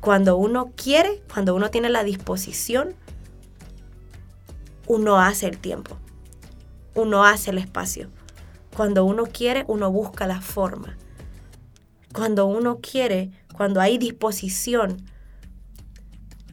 Cuando 0.00 0.38
uno 0.38 0.72
quiere, 0.82 1.20
cuando 1.30 1.54
uno 1.54 1.70
tiene 1.70 1.90
la 1.90 2.04
disposición, 2.04 2.94
uno 4.88 5.20
hace 5.20 5.46
el 5.46 5.58
tiempo, 5.58 5.96
uno 6.94 7.24
hace 7.24 7.50
el 7.50 7.58
espacio. 7.58 8.08
Cuando 8.74 9.04
uno 9.04 9.24
quiere, 9.26 9.64
uno 9.68 9.92
busca 9.92 10.26
la 10.26 10.40
forma. 10.40 10.96
Cuando 12.12 12.46
uno 12.46 12.80
quiere, 12.80 13.30
cuando 13.54 13.80
hay 13.80 13.98
disposición, 13.98 15.04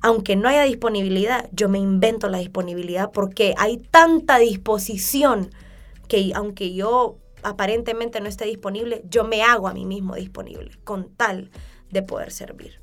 aunque 0.01 0.35
no 0.35 0.49
haya 0.49 0.63
disponibilidad, 0.63 1.49
yo 1.51 1.69
me 1.69 1.79
invento 1.79 2.29
la 2.29 2.37
disponibilidad 2.37 3.11
porque 3.11 3.55
hay 3.57 3.77
tanta 3.77 4.37
disposición 4.37 5.49
que 6.07 6.31
aunque 6.35 6.73
yo 6.73 7.17
aparentemente 7.41 8.19
no 8.19 8.27
esté 8.27 8.45
disponible, 8.45 9.01
yo 9.09 9.23
me 9.23 9.41
hago 9.43 9.67
a 9.67 9.73
mí 9.73 9.85
mismo 9.85 10.15
disponible 10.15 10.71
con 10.83 11.09
tal 11.15 11.49
de 11.89 12.03
poder 12.03 12.31
servir. 12.31 12.81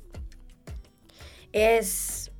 Es 1.51 2.32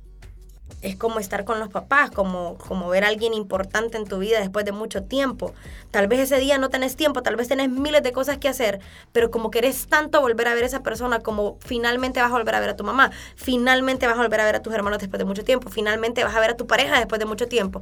es 0.84 0.96
como 0.96 1.18
estar 1.18 1.44
con 1.44 1.58
los 1.58 1.70
papás, 1.70 2.10
como, 2.10 2.58
como 2.58 2.88
ver 2.90 3.04
a 3.04 3.08
alguien 3.08 3.32
importante 3.32 3.96
en 3.96 4.04
tu 4.04 4.18
vida 4.18 4.38
después 4.38 4.66
de 4.66 4.72
mucho 4.72 5.02
tiempo. 5.02 5.54
Tal 5.90 6.08
vez 6.08 6.20
ese 6.20 6.38
día 6.38 6.58
no 6.58 6.68
tenés 6.68 6.94
tiempo, 6.94 7.22
tal 7.22 7.36
vez 7.36 7.48
tenés 7.48 7.70
miles 7.70 8.02
de 8.02 8.12
cosas 8.12 8.36
que 8.36 8.48
hacer, 8.48 8.80
pero 9.10 9.30
como 9.30 9.50
querés 9.50 9.86
tanto 9.86 10.20
volver 10.20 10.46
a 10.46 10.54
ver 10.54 10.64
a 10.64 10.66
esa 10.66 10.82
persona, 10.82 11.20
como 11.20 11.56
finalmente 11.60 12.20
vas 12.20 12.30
a 12.30 12.34
volver 12.34 12.54
a 12.54 12.60
ver 12.60 12.70
a 12.70 12.76
tu 12.76 12.84
mamá, 12.84 13.10
finalmente 13.34 14.06
vas 14.06 14.16
a 14.18 14.22
volver 14.22 14.40
a 14.40 14.44
ver 14.44 14.56
a 14.56 14.62
tus 14.62 14.74
hermanos 14.74 14.98
después 14.98 15.18
de 15.18 15.24
mucho 15.24 15.42
tiempo, 15.42 15.70
finalmente 15.70 16.22
vas 16.22 16.36
a 16.36 16.40
ver 16.40 16.50
a 16.50 16.56
tu 16.56 16.66
pareja 16.66 16.98
después 16.98 17.18
de 17.18 17.24
mucho 17.24 17.48
tiempo, 17.48 17.80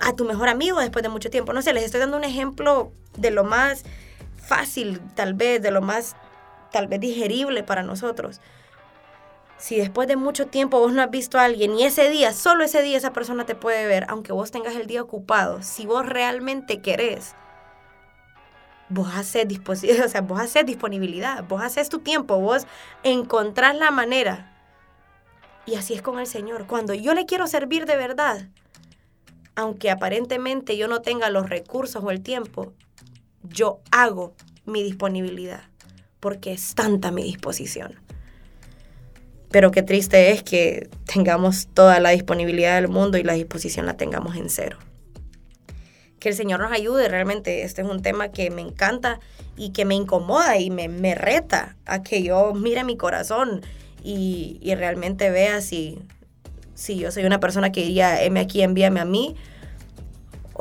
a 0.00 0.16
tu 0.16 0.24
mejor 0.24 0.48
amigo 0.48 0.80
después 0.80 1.04
de 1.04 1.10
mucho 1.10 1.30
tiempo. 1.30 1.52
No 1.52 1.62
sé, 1.62 1.72
les 1.72 1.84
estoy 1.84 2.00
dando 2.00 2.16
un 2.16 2.24
ejemplo 2.24 2.90
de 3.16 3.30
lo 3.30 3.44
más 3.44 3.84
fácil, 4.36 5.00
tal 5.14 5.34
vez, 5.34 5.62
de 5.62 5.70
lo 5.70 5.80
más, 5.80 6.16
tal 6.72 6.88
vez, 6.88 6.98
digerible 6.98 7.62
para 7.62 7.84
nosotros 7.84 8.40
si 9.60 9.76
después 9.76 10.08
de 10.08 10.16
mucho 10.16 10.46
tiempo 10.46 10.80
vos 10.80 10.92
no 10.94 11.02
has 11.02 11.10
visto 11.10 11.38
a 11.38 11.44
alguien 11.44 11.74
y 11.78 11.84
ese 11.84 12.08
día, 12.08 12.32
solo 12.32 12.64
ese 12.64 12.82
día 12.82 12.96
esa 12.96 13.12
persona 13.12 13.44
te 13.44 13.54
puede 13.54 13.86
ver, 13.86 14.06
aunque 14.08 14.32
vos 14.32 14.50
tengas 14.50 14.74
el 14.74 14.86
día 14.86 15.02
ocupado, 15.02 15.62
si 15.62 15.84
vos 15.84 16.06
realmente 16.06 16.80
querés, 16.80 17.34
vos 18.88 19.10
haces, 19.14 19.46
o 19.68 20.08
sea, 20.08 20.22
vos 20.22 20.40
haces 20.40 20.64
disponibilidad, 20.64 21.44
vos 21.44 21.62
haces 21.62 21.90
tu 21.90 21.98
tiempo, 21.98 22.40
vos 22.40 22.66
encontrás 23.02 23.76
la 23.76 23.90
manera. 23.90 24.46
Y 25.66 25.74
así 25.74 25.92
es 25.92 26.00
con 26.00 26.18
el 26.18 26.26
Señor. 26.26 26.66
Cuando 26.66 26.94
yo 26.94 27.12
le 27.12 27.26
quiero 27.26 27.46
servir 27.46 27.84
de 27.84 27.96
verdad, 27.96 28.48
aunque 29.54 29.90
aparentemente 29.90 30.78
yo 30.78 30.88
no 30.88 31.02
tenga 31.02 31.28
los 31.28 31.50
recursos 31.50 32.02
o 32.02 32.10
el 32.10 32.22
tiempo, 32.22 32.72
yo 33.42 33.80
hago 33.90 34.34
mi 34.64 34.82
disponibilidad, 34.82 35.64
porque 36.18 36.52
es 36.52 36.74
tanta 36.74 37.10
mi 37.10 37.22
disposición. 37.22 38.00
Pero 39.50 39.70
qué 39.70 39.82
triste 39.82 40.30
es 40.30 40.42
que 40.42 40.88
tengamos 41.06 41.68
toda 41.74 42.00
la 42.00 42.10
disponibilidad 42.10 42.76
del 42.76 42.88
mundo 42.88 43.18
y 43.18 43.22
la 43.22 43.32
disposición 43.32 43.86
la 43.86 43.96
tengamos 43.96 44.36
en 44.36 44.48
cero. 44.48 44.78
Que 46.18 46.28
el 46.28 46.34
Señor 46.34 46.60
nos 46.60 46.72
ayude, 46.72 47.08
realmente 47.08 47.62
este 47.62 47.82
es 47.82 47.88
un 47.88 48.02
tema 48.02 48.28
que 48.28 48.50
me 48.50 48.60
encanta 48.60 49.20
y 49.56 49.70
que 49.70 49.84
me 49.84 49.94
incomoda 49.94 50.58
y 50.58 50.70
me, 50.70 50.88
me 50.88 51.14
reta 51.14 51.76
a 51.86 52.02
que 52.02 52.22
yo 52.22 52.52
mire 52.54 52.84
mi 52.84 52.96
corazón 52.96 53.62
y, 54.04 54.58
y 54.60 54.74
realmente 54.74 55.30
vea 55.30 55.60
si, 55.62 55.98
si 56.74 56.96
yo 56.96 57.10
soy 57.10 57.24
una 57.24 57.40
persona 57.40 57.72
que 57.72 57.82
diría, 57.82 58.22
heme 58.22 58.40
aquí, 58.40 58.62
envíame 58.62 59.00
a 59.00 59.04
mí, 59.04 59.34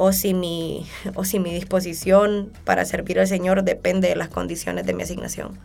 o 0.02 0.14
si, 0.14 0.34
mi, 0.34 0.88
o 1.16 1.26
si 1.26 1.40
mi 1.40 1.54
disposición 1.54 2.54
para 2.64 2.86
servir 2.86 3.20
al 3.20 3.28
Señor 3.28 3.64
depende 3.64 4.08
de 4.08 4.16
las 4.16 4.30
condiciones 4.30 4.86
de 4.86 4.94
mi 4.94 5.04
asignación. 5.04 5.60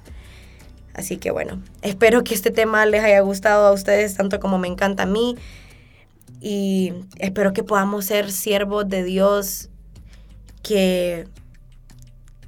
Así 0.95 1.17
que 1.17 1.31
bueno, 1.31 1.61
espero 1.83 2.23
que 2.23 2.35
este 2.35 2.51
tema 2.51 2.87
les 2.87 3.03
haya 3.03 3.21
gustado 3.21 3.67
a 3.67 3.73
ustedes 3.73 4.15
tanto 4.15 4.39
como 4.41 4.59
me 4.59 4.69
encanta 4.69 5.03
a 5.03 5.07
mí. 5.07 5.37
Y 6.41 6.93
espero 7.19 7.53
que 7.53 7.63
podamos 7.63 8.07
ser 8.07 8.31
siervos 8.31 8.89
de 8.89 9.03
Dios 9.03 9.71
que, 10.63 11.27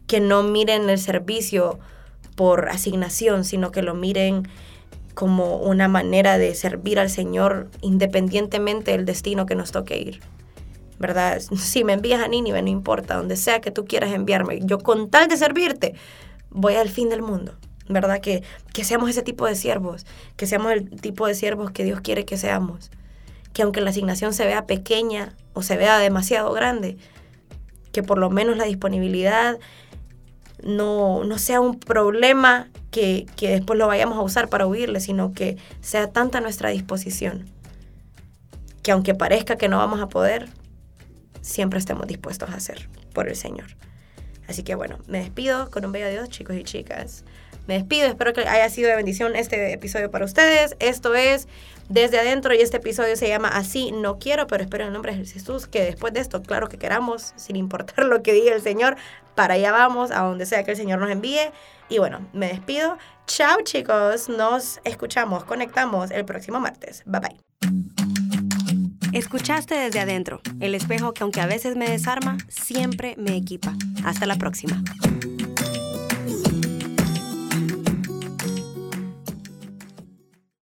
que 0.07 0.21
no 0.21 0.43
miren 0.43 0.89
el 0.89 0.99
servicio 0.99 1.79
por 2.37 2.69
asignación, 2.69 3.45
sino 3.45 3.71
que 3.73 3.83
lo 3.83 3.95
miren 3.95 4.49
como 5.15 5.57
una 5.57 5.89
manera 5.89 6.37
de 6.37 6.55
servir 6.55 6.99
al 6.99 7.09
Señor 7.09 7.69
independientemente 7.81 8.93
del 8.93 9.07
destino 9.07 9.47
que 9.47 9.55
nos 9.55 9.73
toque 9.73 9.99
ir. 9.99 10.21
¿Verdad? 10.99 11.41
Si 11.57 11.83
me 11.83 11.95
envías 11.95 12.23
a 12.23 12.29
Nínive, 12.29 12.63
no 12.63 12.69
importa, 12.69 13.17
donde 13.17 13.37
sea 13.37 13.61
que 13.61 13.71
tú 13.71 13.87
quieras 13.87 14.13
enviarme, 14.13 14.61
yo 14.63 14.79
con 14.79 15.11
tal 15.11 15.27
de 15.29 15.37
servirte, 15.37 15.95
voy 16.51 16.75
al 16.75 16.91
fin 16.91 17.09
del 17.09 17.23
mundo. 17.23 17.55
¿Verdad? 17.89 18.21
Que, 18.21 18.43
que 18.73 18.85
seamos 18.85 19.11
ese 19.11 19.23
tipo 19.23 19.47
de 19.47 19.55
siervos, 19.55 20.07
que 20.37 20.47
seamos 20.47 20.73
el 20.73 20.91
tipo 21.01 21.27
de 21.27 21.35
siervos 21.35 21.71
que 21.71 21.85
Dios 21.85 22.01
quiere 22.01 22.25
que 22.25 22.37
seamos. 22.37 22.91
Que 23.53 23.63
aunque 23.63 23.81
la 23.81 23.91
asignación 23.91 24.33
se 24.33 24.47
vea 24.47 24.67
pequeña 24.67 25.35
o 25.53 25.63
se 25.63 25.77
vea 25.77 25.99
demasiado 25.99 26.53
grande, 26.53 26.97
que 27.93 28.03
por 28.03 28.19
lo 28.19 28.31
menos 28.31 28.57
la 28.57 28.65
disponibilidad 28.65 29.59
no, 30.63 31.25
no 31.25 31.39
sea 31.39 31.61
un 31.61 31.79
problema 31.79 32.69
que, 32.91 33.27
que 33.37 33.51
después 33.51 33.79
lo 33.79 33.87
vayamos 33.87 34.19
a 34.19 34.23
usar 34.23 34.49
para 34.49 34.67
huirle, 34.67 35.01
sino 35.01 35.33
que 35.33 35.57
sea 35.81 36.11
tanta 36.11 36.41
nuestra 36.41 36.71
disposición 36.71 37.57
que 38.87 38.93
aunque 38.93 39.17
parezca 39.17 39.57
que 39.57 39.69
no 39.69 39.79
vamos 39.79 40.01
a 40.01 40.09
poder, 40.09 40.49
siempre 41.41 41.81
estemos 41.81 42.07
dispuestos 42.07 42.51
a 42.51 42.55
hacer 42.55 42.89
por 43.13 43.27
el 43.27 43.35
Señor. 43.35 43.67
Así 44.47 44.63
que 44.63 44.77
bueno, 44.77 44.99
me 45.09 45.19
despido 45.19 45.73
con 45.73 45.85
un 45.85 45.91
bello 45.91 46.07
adiós, 46.07 46.29
chicos 46.29 46.55
y 46.55 46.63
chicas. 46.63 47.25
Me 47.67 47.75
despido, 47.75 48.07
espero 48.07 48.33
que 48.33 48.43
haya 48.43 48.69
sido 48.71 48.89
de 48.89 48.97
bendición 48.97 49.35
este 49.35 49.73
episodio 49.73 50.11
para 50.11 50.25
ustedes. 50.25 50.77
Esto 50.79 51.15
es 51.15 51.49
Desde 51.89 52.19
Adentro 52.19 52.55
y 52.55 52.59
este 52.59 52.77
episodio 52.77 53.17
se 53.17 53.29
llama 53.29 53.49
Así 53.49 53.91
No 53.93 54.19
Quiero, 54.19 54.47
pero 54.47 54.63
espero 54.63 54.85
en 54.85 54.89
el 54.89 54.93
nombre 54.95 55.17
de 55.17 55.25
Jesús 55.25 55.67
que 55.67 55.83
después 55.83 56.13
de 56.13 56.21
esto, 56.21 56.43
claro 56.43 56.69
que 56.69 56.79
queramos, 56.79 57.33
sin 57.37 57.57
importar 57.57 58.05
lo 58.05 58.23
que 58.23 58.33
diga 58.33 58.55
el 58.55 58.63
Señor, 58.63 58.97
para 59.35 59.55
allá 59.55 59.73
vamos, 59.73 60.13
a 60.13 60.21
donde 60.21 60.47
sea 60.47 60.65
que 60.65 60.71
el 60.73 60.77
Señor 60.77 61.01
nos 61.01 61.11
envíe. 61.11 61.51
Y 61.89 61.99
bueno, 61.99 62.27
me 62.33 62.49
despido. 62.49 62.99
Chao 63.27 63.59
chicos, 63.65 64.29
nos 64.29 64.81
escuchamos, 64.85 65.45
conectamos 65.45 66.11
el 66.13 66.25
próximo 66.25 66.61
martes. 66.61 67.03
Bye 67.05 67.21
bye. 67.21 67.37
Escuchaste 69.13 69.75
desde 69.75 70.01
adentro, 70.01 70.41
el 70.61 70.75
espejo 70.75 71.15
que 71.15 71.23
aunque 71.23 71.41
a 71.41 71.47
veces 71.47 71.75
me 71.75 71.89
desarma, 71.89 72.37
siempre 72.49 73.15
me 73.17 73.37
equipa. 73.37 73.73
Hasta 74.05 74.27
la 74.27 74.37
próxima. 74.37 74.83